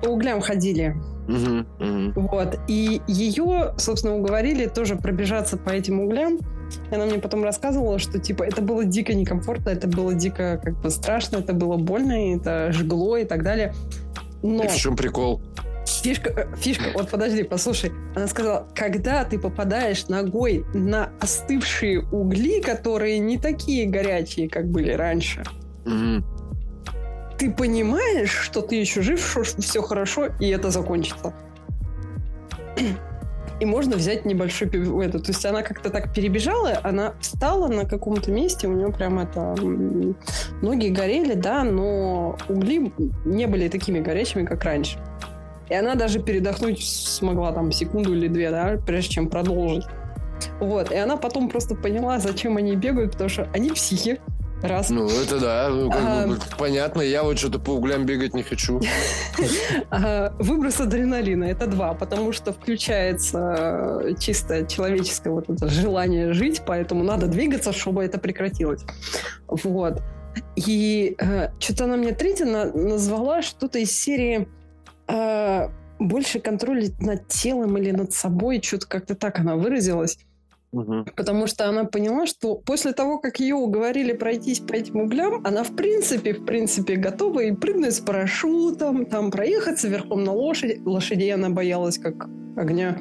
по 0.02 0.08
углям 0.08 0.40
ходили. 0.40 0.96
Мгм, 1.28 1.66
мгм. 1.78 2.12
Вот. 2.16 2.58
И 2.68 3.02
ее, 3.06 3.74
собственно, 3.76 4.16
уговорили 4.16 4.66
тоже 4.66 4.96
пробежаться 4.96 5.56
по 5.56 5.70
этим 5.70 6.00
углям. 6.00 6.38
И 6.90 6.94
она 6.94 7.06
мне 7.06 7.18
потом 7.18 7.44
рассказывала, 7.44 7.98
что, 7.98 8.18
типа, 8.18 8.42
это 8.44 8.60
было 8.62 8.84
дико 8.84 9.14
некомфортно, 9.14 9.70
это 9.70 9.88
было 9.88 10.14
дико, 10.14 10.60
как 10.62 10.80
бы, 10.80 10.90
страшно, 10.90 11.38
это 11.38 11.52
было 11.52 11.76
больно, 11.76 12.34
это 12.36 12.72
жгло 12.72 13.16
и 13.16 13.24
так 13.24 13.42
далее. 13.42 13.74
Но 14.42 14.64
И 14.64 14.68
в 14.68 14.76
чем 14.76 14.96
прикол? 14.96 15.40
фишка, 15.86 16.30
э, 16.30 16.56
фишка, 16.56 16.90
вот 16.94 17.10
подожди, 17.10 17.42
послушай. 17.42 17.90
Она 18.14 18.26
сказала, 18.28 18.68
когда 18.74 19.24
ты 19.24 19.38
попадаешь 19.38 20.06
ногой 20.08 20.64
на 20.74 21.10
остывшие 21.20 22.00
угли, 22.12 22.60
которые 22.60 23.18
не 23.18 23.38
такие 23.38 23.86
горячие, 23.86 24.48
как 24.48 24.68
были 24.68 24.92
раньше, 24.92 25.42
Мгм. 25.86 26.24
ты 27.38 27.50
понимаешь, 27.50 28.30
что 28.30 28.60
ты 28.60 28.76
еще 28.76 29.00
жив, 29.02 29.20
что 29.42 29.62
все 29.62 29.80
хорошо, 29.82 30.28
и 30.38 30.48
это 30.50 30.70
закончится. 30.70 31.32
И 33.60 33.64
можно 33.64 33.96
взять 33.96 34.24
небольшой 34.24 34.68
это. 34.68 35.18
То 35.18 35.28
есть 35.32 35.44
она 35.44 35.62
как-то 35.62 35.90
так 35.90 36.14
перебежала, 36.14 36.78
она 36.84 37.14
встала 37.20 37.66
на 37.68 37.84
каком-то 37.84 38.30
месте, 38.30 38.68
у 38.68 38.72
нее 38.72 38.92
прям 38.92 39.18
это 39.18 39.56
ноги 40.62 40.88
горели, 40.88 41.34
да, 41.34 41.64
но 41.64 42.36
угли 42.48 42.92
не 43.24 43.46
были 43.46 43.68
такими 43.68 43.98
горячими, 43.98 44.44
как 44.44 44.62
раньше. 44.64 44.98
И 45.68 45.74
она 45.74 45.96
даже 45.96 46.20
передохнуть 46.20 46.82
смогла 46.82 47.52
там 47.52 47.72
секунду 47.72 48.14
или 48.14 48.28
две, 48.28 48.50
да, 48.50 48.78
прежде 48.86 49.14
чем 49.14 49.28
продолжить. 49.28 49.84
Вот. 50.60 50.92
И 50.92 50.96
она 50.96 51.16
потом 51.16 51.48
просто 51.48 51.74
поняла, 51.74 52.18
зачем 52.18 52.56
они 52.56 52.76
бегают, 52.76 53.12
потому 53.12 53.28
что 53.28 53.48
они 53.52 53.70
психи. 53.70 54.20
Раз. 54.62 54.90
Ну, 54.90 55.08
это 55.08 55.38
да, 55.38 55.68
ну, 55.70 55.88
как 55.90 56.00
А. 56.02 56.26
бы, 56.26 56.36
понятно, 56.58 57.00
я 57.00 57.22
вот 57.22 57.38
что-то 57.38 57.58
по 57.60 57.70
углям 57.70 58.06
бегать 58.06 58.34
не 58.34 58.42
хочу. 58.42 58.80
А, 59.90 60.32
Выброс 60.38 60.80
адреналина 60.80 61.44
это 61.44 61.66
два, 61.66 61.94
потому 61.94 62.32
что 62.32 62.52
включается 62.52 64.00
э, 64.02 64.14
чисто 64.18 64.66
человеческое 64.66 65.30
вот 65.30 65.48
это 65.48 65.68
желание 65.68 66.32
жить, 66.32 66.62
поэтому 66.66 67.04
надо 67.04 67.26
двигаться, 67.26 67.72
чтобы 67.72 68.02
это 68.04 68.18
прекратилось. 68.18 68.82
Вот. 69.46 70.02
И 70.56 71.16
что-то 71.58 71.84
она 71.84 71.96
мне 71.96 72.12
третья 72.12 72.44
на- 72.44 72.72
назвала 72.72 73.42
что-то 73.42 73.78
из 73.78 73.92
серии 73.92 74.48
э, 75.08 75.68
больше 75.98 76.40
контроля 76.40 76.88
над 77.00 77.28
телом 77.28 77.76
или 77.78 77.90
над 77.92 78.12
собой, 78.12 78.60
что-то 78.62 78.86
как-то 78.88 79.14
так 79.14 79.38
она 79.38 79.56
выразилась. 79.56 80.18
Потому 81.16 81.46
что 81.46 81.68
она 81.68 81.84
поняла, 81.84 82.26
что 82.26 82.54
после 82.56 82.92
того, 82.92 83.18
как 83.18 83.40
ее 83.40 83.54
уговорили 83.54 84.12
пройтись 84.12 84.60
по 84.60 84.74
этим 84.74 85.00
углям, 85.00 85.40
она 85.44 85.64
в 85.64 85.74
принципе, 85.74 86.34
в 86.34 86.44
принципе 86.44 86.96
готова 86.96 87.40
и 87.40 87.52
прыгнуть 87.52 87.94
с 87.94 88.00
парашютом, 88.00 89.06
там 89.06 89.30
проехаться 89.30 89.88
верхом 89.88 90.24
на 90.24 90.32
лошади. 90.32 90.80
Лошадей 90.84 91.32
она 91.32 91.48
боялась 91.50 91.98
как 91.98 92.28
огня. 92.56 92.98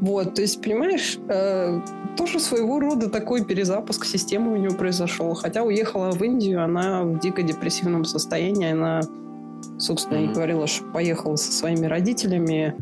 Вот, 0.00 0.34
то 0.34 0.42
есть, 0.42 0.60
понимаешь, 0.60 1.18
э, 1.28 1.80
тоже 2.16 2.40
своего 2.40 2.80
рода 2.80 3.08
такой 3.08 3.44
перезапуск 3.44 4.04
системы 4.04 4.52
у 4.52 4.56
нее 4.56 4.70
произошел. 4.72 5.32
Хотя 5.34 5.62
уехала 5.62 6.10
в 6.10 6.20
Индию, 6.24 6.64
она 6.64 7.04
в 7.04 7.20
дико 7.20 7.42
депрессивном 7.42 8.04
состоянии, 8.04 8.72
она, 8.72 9.02
собственно, 9.78 10.18
и 10.18 10.24
Мгм. 10.24 10.32
говорила, 10.32 10.66
что 10.66 10.84
поехала 10.86 11.36
со 11.36 11.52
своими 11.52 11.86
родителями 11.86 12.74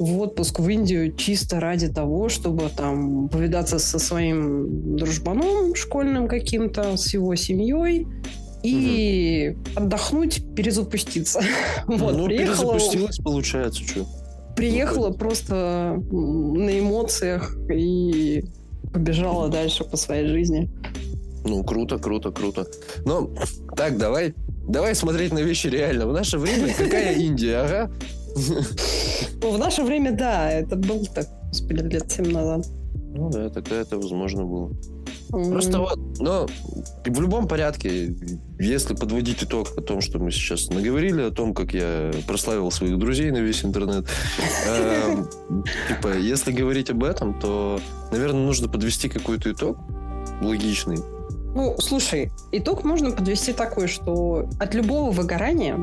в 0.00 0.18
отпуск 0.20 0.58
в 0.60 0.68
Индию 0.68 1.14
чисто 1.14 1.60
ради 1.60 1.88
того, 1.88 2.28
чтобы 2.30 2.70
там 2.74 3.28
повидаться 3.28 3.78
со 3.78 3.98
своим 3.98 4.96
дружбаном 4.96 5.74
школьным 5.74 6.26
каким-то, 6.26 6.96
с 6.96 7.12
его 7.12 7.34
семьей 7.34 8.06
и 8.62 9.54
отдохнуть, 9.76 10.42
перезапуститься. 10.56 11.40
Вот, 11.86 12.16
ну, 12.16 12.24
приехала, 12.24 12.56
перезапустилась, 12.74 13.18
получается, 13.18 13.82
что. 13.84 14.06
приехала 14.56 15.10
просто 15.10 16.02
м, 16.10 16.54
на 16.54 16.78
эмоциях 16.78 17.56
и 17.70 18.42
побежала 18.92 19.48
дальше 19.48 19.84
по 19.84 19.96
своей 19.98 20.26
жизни. 20.26 20.70
Ну, 21.44 21.62
круто, 21.62 21.98
круто, 21.98 22.30
круто. 22.30 22.66
Ну, 23.04 23.30
так, 23.76 23.98
давай, 23.98 24.34
давай 24.66 24.94
смотреть 24.94 25.32
на 25.32 25.40
вещи 25.40 25.68
реально. 25.68 26.06
В 26.06 26.12
наше 26.12 26.38
время 26.38 26.72
какая 26.76 27.16
Индия, 27.16 27.56
ага. 27.58 27.90
Ну, 29.42 29.50
в 29.52 29.58
наше 29.58 29.82
время, 29.82 30.12
да, 30.12 30.50
это 30.50 30.76
был 30.76 31.06
так, 31.06 31.26
господи, 31.48 31.82
лет 31.82 32.10
7 32.10 32.30
назад. 32.30 32.66
Ну 33.14 33.30
да, 33.30 33.48
тогда 33.48 33.76
это 33.76 33.96
возможно 33.96 34.44
было. 34.44 34.70
Просто 35.30 35.78
вот, 35.78 35.98
но 36.18 36.48
в 37.04 37.20
любом 37.20 37.46
порядке, 37.46 38.16
если 38.58 38.94
подводить 38.94 39.44
итог 39.44 39.68
о 39.76 39.80
том, 39.80 40.00
что 40.00 40.18
мы 40.18 40.32
сейчас 40.32 40.70
наговорили, 40.70 41.22
о 41.22 41.30
том, 41.30 41.54
как 41.54 41.72
я 41.72 42.10
прославил 42.26 42.70
своих 42.72 42.98
друзей 42.98 43.30
на 43.30 43.38
весь 43.38 43.64
интернет, 43.64 44.06
эм, 44.66 45.28
типа, 45.88 46.18
если 46.18 46.50
говорить 46.50 46.90
об 46.90 47.04
этом, 47.04 47.38
то, 47.38 47.80
наверное, 48.10 48.44
нужно 48.44 48.68
подвести 48.68 49.08
какой-то 49.08 49.52
итог 49.52 49.78
логичный. 50.40 50.98
Ну, 51.54 51.76
слушай, 51.78 52.32
итог 52.50 52.84
можно 52.84 53.12
подвести 53.12 53.52
такой, 53.52 53.86
что 53.86 54.48
от 54.58 54.74
любого 54.74 55.12
выгорания 55.12 55.78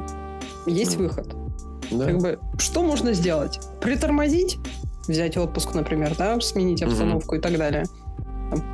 есть 0.66 0.96
выход. 0.98 1.28
Да. 1.92 2.06
Как 2.06 2.18
бы, 2.20 2.40
что 2.58 2.82
можно 2.84 3.14
сделать? 3.14 3.60
Притормозить, 3.82 4.58
взять 5.08 5.38
отпуск, 5.38 5.74
например, 5.74 6.16
да, 6.18 6.40
сменить 6.42 6.82
обстановку 6.84 7.36
и 7.36 7.40
так 7.40 7.58
далее. 7.58 7.86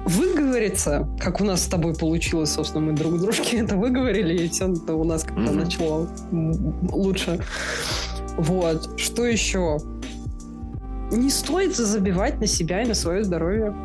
Выговориться, 0.06 1.08
как 1.19 1.41
у 1.41 1.43
нас 1.43 1.63
с 1.63 1.67
тобой 1.67 1.95
получилось, 1.95 2.52
собственно, 2.52 2.86
мы 2.86 2.93
друг 2.93 3.19
дружке 3.19 3.58
это 3.62 3.76
выговорили, 3.76 4.43
и 4.43 4.49
все 4.49 4.65
у 4.67 5.04
нас 5.04 5.23
как-то 5.23 5.41
Мгм. 5.41 5.60
начало 5.60 6.08
лучше. 6.91 7.39
Вот. 8.38 8.99
Что 8.99 9.26
еще? 9.26 9.80
Не 11.12 11.30
стоит 11.30 11.76
забивать 11.76 12.39
на 12.39 12.47
себя 12.47 12.82
и 12.82 12.88
на 12.88 12.93
свое 12.93 13.23
здоровье. 13.23 13.76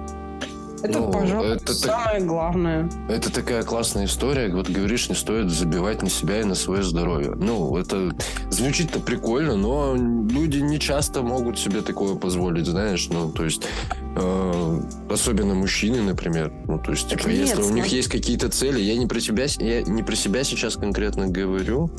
Это, 0.83 1.01
ну, 1.01 1.11
пожалуй, 1.11 1.57
это 1.57 1.75
самое 1.75 2.19
так... 2.19 2.27
главное. 2.27 2.91
Это 3.09 3.33
такая 3.33 3.63
классная 3.63 4.07
история. 4.07 4.53
Вот 4.53 4.69
говоришь, 4.69 5.09
не 5.09 5.15
стоит 5.15 5.51
забивать 5.51 6.03
на 6.03 6.11
себя 6.11 6.41
и 6.41 6.45
на 6.45 6.55
свое 6.55 6.83
здоровье. 6.83 7.33
Ну, 7.35 7.77
это 7.77 8.15
звучит-то 8.51 9.01
прикольно, 9.01 9.57
но 9.57 9.95
люди 9.97 10.59
не 10.59 10.79
часто 10.79 11.23
могут 11.23 11.59
себе 11.59 11.83
такое 11.83 12.15
позволить, 12.15 12.67
знаешь. 12.67 13.09
Ну, 13.11 13.31
то 13.31 13.45
есть, 13.45 13.63
э, 14.17 14.81
особенно 15.11 15.55
мужчины, 15.55 16.03
например. 16.03 16.53
Ну, 16.67 16.79
то 16.79 16.93
есть, 16.93 17.09
типа, 17.09 17.29
нет, 17.29 17.39
если 17.39 17.63
у 17.63 17.71
них 17.71 17.87
есть 17.87 18.09
какие-то 18.09 18.49
цели, 18.49 18.81
я 18.81 18.97
не 18.97 19.07
про 19.07 19.21
тебя, 19.21 19.47
я 19.59 19.83
не 19.83 20.03
про 20.03 20.15
себя 20.15 20.45
сейчас 20.45 20.77
конкретно 20.77 21.29
говорю. 21.29 21.91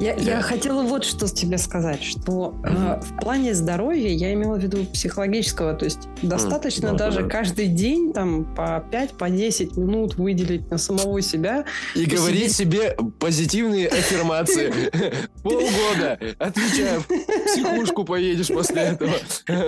Я, 0.00 0.14
я... 0.14 0.36
я 0.36 0.40
хотела 0.40 0.82
вот 0.82 1.04
что 1.04 1.28
тебе 1.28 1.58
сказать, 1.58 2.02
что 2.02 2.54
mm-hmm. 2.62 2.98
э, 2.98 3.00
в 3.02 3.20
плане 3.20 3.54
здоровья 3.54 4.08
я 4.08 4.32
имела 4.32 4.54
в 4.56 4.62
виду 4.62 4.86
психологического, 4.86 5.74
то 5.74 5.84
есть 5.84 6.08
достаточно 6.22 6.88
mm-hmm. 6.88 6.96
даже 6.96 7.22
да. 7.22 7.28
каждый 7.28 7.66
день 7.66 8.14
там 8.14 8.54
по 8.54 8.82
5, 8.90 9.12
по 9.12 9.28
10 9.28 9.76
минут 9.76 10.14
выделить 10.14 10.70
на 10.70 10.78
самого 10.78 11.20
себя. 11.20 11.66
И 11.94 12.06
говорить 12.06 12.52
себе 12.52 12.96
позитивные 13.18 13.88
аффирмации. 13.88 14.72
Полгода. 15.42 16.18
Отвечаю, 16.38 17.00
в 17.02 17.44
психушку 17.44 18.04
поедешь 18.04 18.48
после 18.48 18.82
этого. 18.82 19.12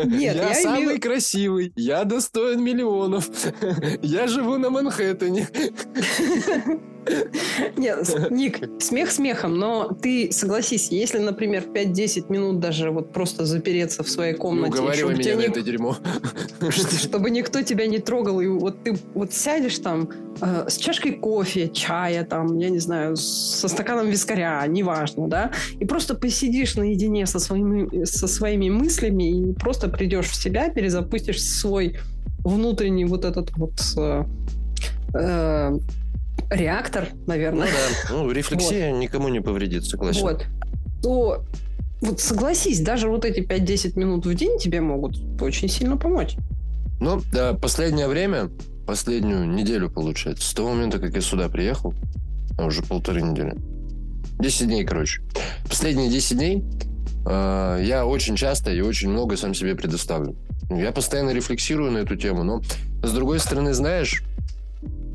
Нет, 0.04 0.36
я, 0.36 0.54
самый 0.54 0.98
красивый, 0.98 1.74
я 1.76 2.04
достоин 2.04 2.64
миллионов, 2.64 3.28
я 4.02 4.26
живу 4.26 4.56
на 4.56 4.70
Манхэттене. 4.70 5.46
Нет, 7.76 8.30
Ник, 8.30 8.60
смех 8.80 9.10
смехом, 9.10 9.58
но 9.58 9.96
ты 10.00 10.30
согласись, 10.32 10.90
если, 10.90 11.18
например, 11.18 11.64
5-10 11.72 12.30
минут 12.30 12.60
даже 12.60 12.90
вот 12.90 13.12
просто 13.12 13.44
запереться 13.44 14.02
в 14.02 14.08
своей 14.08 14.34
комнате... 14.34 14.74
Уговаривай 14.74 15.16
меня 15.16 15.36
на 15.36 15.40
это 15.40 15.62
дерьмо. 15.62 15.96
Чтобы 16.70 17.30
никто 17.30 17.62
тебя 17.62 17.86
не 17.86 17.98
трогал, 17.98 18.40
и 18.40 18.46
вот 18.46 18.82
ты 18.84 18.96
вот 19.14 19.32
сядешь 19.32 19.78
там 19.78 20.08
э, 20.40 20.66
с 20.68 20.76
чашкой 20.76 21.12
кофе, 21.12 21.68
чая, 21.68 22.24
там, 22.24 22.58
я 22.58 22.70
не 22.70 22.78
знаю, 22.78 23.16
со 23.16 23.68
стаканом 23.68 24.08
вискаря, 24.08 24.64
неважно, 24.66 25.28
да, 25.28 25.50
и 25.80 25.84
просто 25.84 26.14
посидишь 26.14 26.76
наедине 26.76 27.26
со 27.26 27.38
своими, 27.38 28.04
со 28.04 28.28
своими 28.28 28.70
мыслями 28.70 29.50
и 29.50 29.52
просто 29.54 29.88
придешь 29.88 30.28
в 30.28 30.34
себя, 30.34 30.68
перезапустишь 30.68 31.42
свой 31.42 31.98
внутренний 32.44 33.04
вот 33.04 33.24
этот 33.24 33.50
вот 33.56 33.80
э, 33.96 34.24
э 35.14 35.78
реактор, 36.54 37.08
наверное. 37.26 37.66
Ну 37.66 37.72
да, 37.72 38.14
ну, 38.14 38.30
рефлексия 38.30 38.90
вот. 38.90 38.98
никому 38.98 39.28
не 39.28 39.40
повредит, 39.40 39.84
согласен. 39.84 40.22
Вот. 40.22 40.46
То 41.02 41.44
вот 42.00 42.20
согласись, 42.20 42.80
даже 42.80 43.08
вот 43.08 43.24
эти 43.24 43.40
5-10 43.40 43.98
минут 43.98 44.26
в 44.26 44.34
день 44.34 44.58
тебе 44.58 44.80
могут 44.80 45.16
очень 45.40 45.68
сильно 45.68 45.96
помочь. 45.96 46.36
Ну, 47.00 47.22
да, 47.32 47.54
последнее 47.54 48.08
время, 48.08 48.50
последнюю 48.86 49.48
неделю, 49.48 49.90
получается, 49.90 50.48
с 50.48 50.52
того 50.52 50.70
момента, 50.70 50.98
как 50.98 51.14
я 51.14 51.20
сюда 51.20 51.48
приехал, 51.48 51.94
а 52.58 52.66
уже 52.66 52.82
полторы 52.82 53.22
недели, 53.22 53.56
10 54.38 54.66
дней, 54.66 54.84
короче. 54.84 55.22
Последние 55.68 56.10
10 56.10 56.36
дней 56.36 56.64
э, 57.26 57.82
я 57.84 58.06
очень 58.06 58.36
часто 58.36 58.72
и 58.72 58.80
очень 58.80 59.08
много 59.08 59.36
сам 59.36 59.54
себе 59.54 59.74
предоставлю. 59.74 60.36
Я 60.70 60.92
постоянно 60.92 61.30
рефлексирую 61.30 61.92
на 61.92 61.98
эту 61.98 62.16
тему, 62.16 62.42
но 62.42 62.62
с 63.02 63.12
другой 63.12 63.38
стороны, 63.38 63.74
знаешь, 63.74 64.22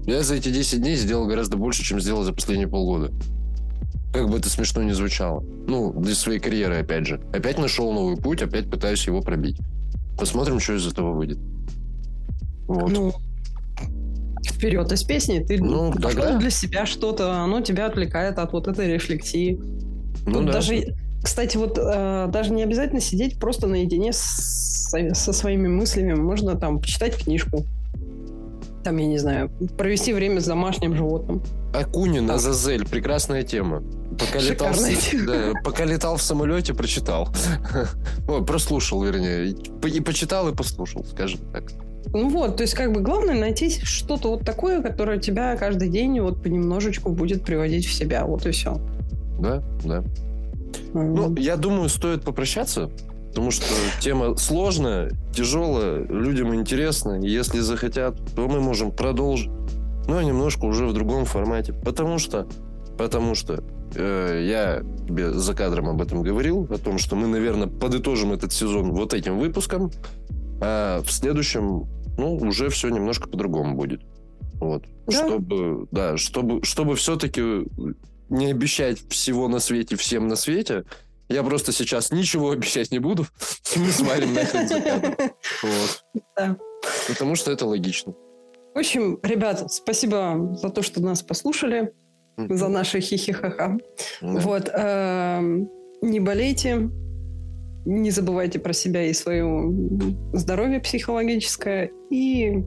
я 0.08 0.24
за 0.24 0.36
эти 0.36 0.50
10 0.50 0.80
дней 0.80 0.96
сделал 0.96 1.28
гораздо 1.28 1.58
больше, 1.58 1.84
чем 1.84 2.00
сделал 2.00 2.24
за 2.24 2.32
последние 2.32 2.70
полгода. 2.70 3.12
Как 4.14 4.30
бы 4.30 4.38
это 4.38 4.50
смешно 4.50 4.82
не 4.82 4.94
звучало. 4.94 5.44
Ну, 5.68 5.92
для 5.92 6.16
своей 6.16 6.40
карьеры, 6.40 6.78
опять 6.78 7.06
же. 7.06 7.22
Опять 7.34 7.60
нашел 7.60 7.92
новый 7.92 8.16
путь, 8.16 8.42
опять 8.42 8.70
пытаюсь 8.70 9.06
его 9.06 9.22
пробить. 9.22 9.58
Посмотрим, 10.18 10.62
что 10.62 10.76
из 10.76 10.88
этого 10.88 11.12
выйдет. 11.12 11.38
Вот. 12.68 12.90
Ну, 12.90 13.14
вперед 14.46 14.90
из 14.94 15.04
песни. 15.04 15.40
Ты 15.40 15.62
ну, 15.62 15.94
нашел 15.94 16.22
да, 16.22 16.38
для 16.40 16.52
себя 16.52 16.86
что-то, 16.86 17.42
оно 17.42 17.60
тебя 17.60 17.86
отвлекает 17.86 18.40
от 18.40 18.54
вот 18.54 18.70
этой 18.70 18.94
рефлексии. 18.94 19.60
Ну, 20.26 20.34
Тут 20.36 20.46
да. 20.46 20.54
даже, 20.54 20.96
кстати, 21.22 21.58
вот 21.58 21.78
э, 21.78 22.30
даже 22.32 22.54
не 22.54 22.64
обязательно 22.64 23.02
сидеть 23.02 23.40
просто 23.40 23.68
наедине 23.68 24.14
с, 24.14 24.90
со 25.14 25.34
своими 25.34 25.68
мыслями. 25.68 26.14
Можно 26.14 26.56
там 26.56 26.80
почитать 26.80 27.18
книжку 27.18 27.66
там, 28.88 28.96
я 28.96 29.08
не 29.08 29.18
знаю, 29.18 29.50
провести 29.78 30.14
время 30.14 30.40
с 30.40 30.46
домашним 30.46 30.96
животным. 30.96 31.44
Акунин, 31.74 32.32
Азазель, 32.32 32.88
прекрасная 32.88 33.44
тема. 33.44 33.84
Пока 34.18 34.40
летал, 34.40 34.72
в, 34.72 35.26
да, 35.26 35.54
пока 35.62 35.84
летал 35.84 36.16
в 36.16 36.22
самолете, 36.22 36.74
прочитал. 36.74 37.28
Ой, 38.30 38.46
прослушал, 38.46 39.04
вернее. 39.04 39.54
И 39.94 40.00
почитал, 40.00 40.48
и 40.48 40.56
послушал, 40.56 41.04
скажем 41.04 41.42
так. 41.52 41.66
Ну 42.14 42.30
вот, 42.30 42.56
то 42.56 42.64
есть 42.64 42.76
как 42.76 42.94
бы 42.94 43.02
главное 43.02 43.38
найти 43.38 43.70
что-то 43.84 44.30
вот 44.30 44.46
такое, 44.46 44.82
которое 44.82 45.20
тебя 45.20 45.58
каждый 45.58 45.90
день 45.90 46.22
вот 46.22 46.42
понемножечку 46.42 47.12
будет 47.12 47.44
приводить 47.44 47.86
в 47.86 47.92
себя. 47.92 48.26
Вот 48.26 48.46
и 48.46 48.52
все. 48.52 48.80
Да, 49.38 49.62
да. 49.84 50.02
Ну, 50.94 51.36
я 51.36 51.58
думаю, 51.58 51.90
стоит 51.90 52.24
попрощаться 52.24 52.90
потому 53.38 53.52
что 53.52 53.66
тема 54.00 54.36
сложная, 54.36 55.12
тяжелая, 55.32 56.04
людям 56.08 56.56
интересна. 56.56 57.22
И 57.24 57.30
если 57.30 57.60
захотят, 57.60 58.18
то 58.36 58.48
мы 58.48 58.60
можем 58.60 58.92
продолжить, 58.92 59.52
но 60.08 60.20
немножко 60.24 60.66
уже 60.66 60.88
в 60.88 60.94
другом 60.94 61.26
формате. 61.26 61.72
Потому 61.72 62.18
что, 62.18 62.48
потому 62.98 63.36
что 63.36 63.64
э, 63.94 64.44
я 64.44 64.82
тебе 65.08 65.34
за 65.34 65.54
кадром 65.54 65.88
об 65.88 66.02
этом 66.02 66.24
говорил, 66.24 66.68
о 66.72 66.80
том, 66.80 66.98
что 66.98 67.16
мы, 67.16 67.28
наверное, 67.28 67.68
подытожим 67.68 68.34
этот 68.34 68.54
сезон 68.54 68.92
вот 68.94 69.14
этим 69.14 69.38
выпуском, 69.38 69.92
а 70.60 71.04
в 71.04 71.12
следующем, 71.12 71.86
ну, 72.18 72.38
уже 72.38 72.70
все 72.70 72.90
немножко 72.90 73.30
по-другому 73.30 73.76
будет. 73.76 74.02
Вот. 74.56 74.84
Да? 75.06 75.12
Чтобы, 75.12 75.88
да, 75.92 76.18
чтобы, 76.18 76.64
чтобы 76.64 76.96
все-таки 76.96 77.68
не 78.30 78.48
обещать 78.48 78.98
всего 79.10 79.48
на 79.48 79.60
свете 79.60 79.96
всем 79.96 80.28
на 80.28 80.36
свете, 80.36 80.86
я 81.30 81.44
просто 81.44 81.72
сейчас 81.72 82.12
ничего 82.12 82.52
обещать 82.52 82.92
не 82.92 83.00
буду. 83.00 83.26
Мы 83.76 83.88
свалим 83.88 84.34
Вот. 85.64 86.04
Да. 86.38 86.58
Потому 87.08 87.36
что 87.36 87.52
это 87.52 87.66
логично. 87.66 88.14
В 88.74 88.80
общем, 88.80 89.20
ребят, 89.24 89.72
спасибо 89.72 90.56
за 90.62 90.70
то, 90.70 90.82
что 90.82 91.02
нас 91.02 91.24
послушали, 91.24 91.94
за 92.38 92.68
наши 92.68 93.02
хихихаха. 93.02 93.78
Да. 94.22 94.40
Вот. 94.40 94.70
Э, 94.72 95.42
не 96.02 96.20
болейте, 96.20 96.90
не 97.86 98.12
забывайте 98.12 98.60
про 98.60 98.74
себя 98.74 99.04
и 99.04 99.14
свое 99.14 99.74
здоровье 100.34 100.80
психологическое. 100.80 101.92
И 102.12 102.64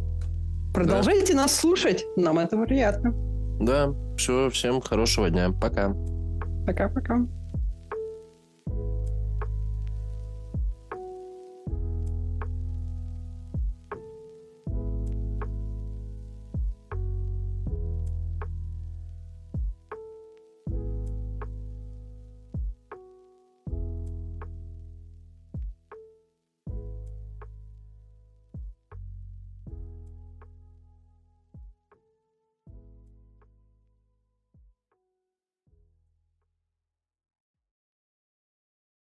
продолжайте 0.74 1.34
да. 1.34 1.42
нас 1.42 1.54
слушать. 1.54 2.04
Нам 2.16 2.38
это 2.38 2.56
приятно. 2.56 3.14
Да, 3.60 3.94
все, 4.16 4.50
всем 4.50 4.80
хорошего 4.80 5.30
дня. 5.30 5.52
Пока. 5.52 5.94
Пока-пока. 6.66 7.26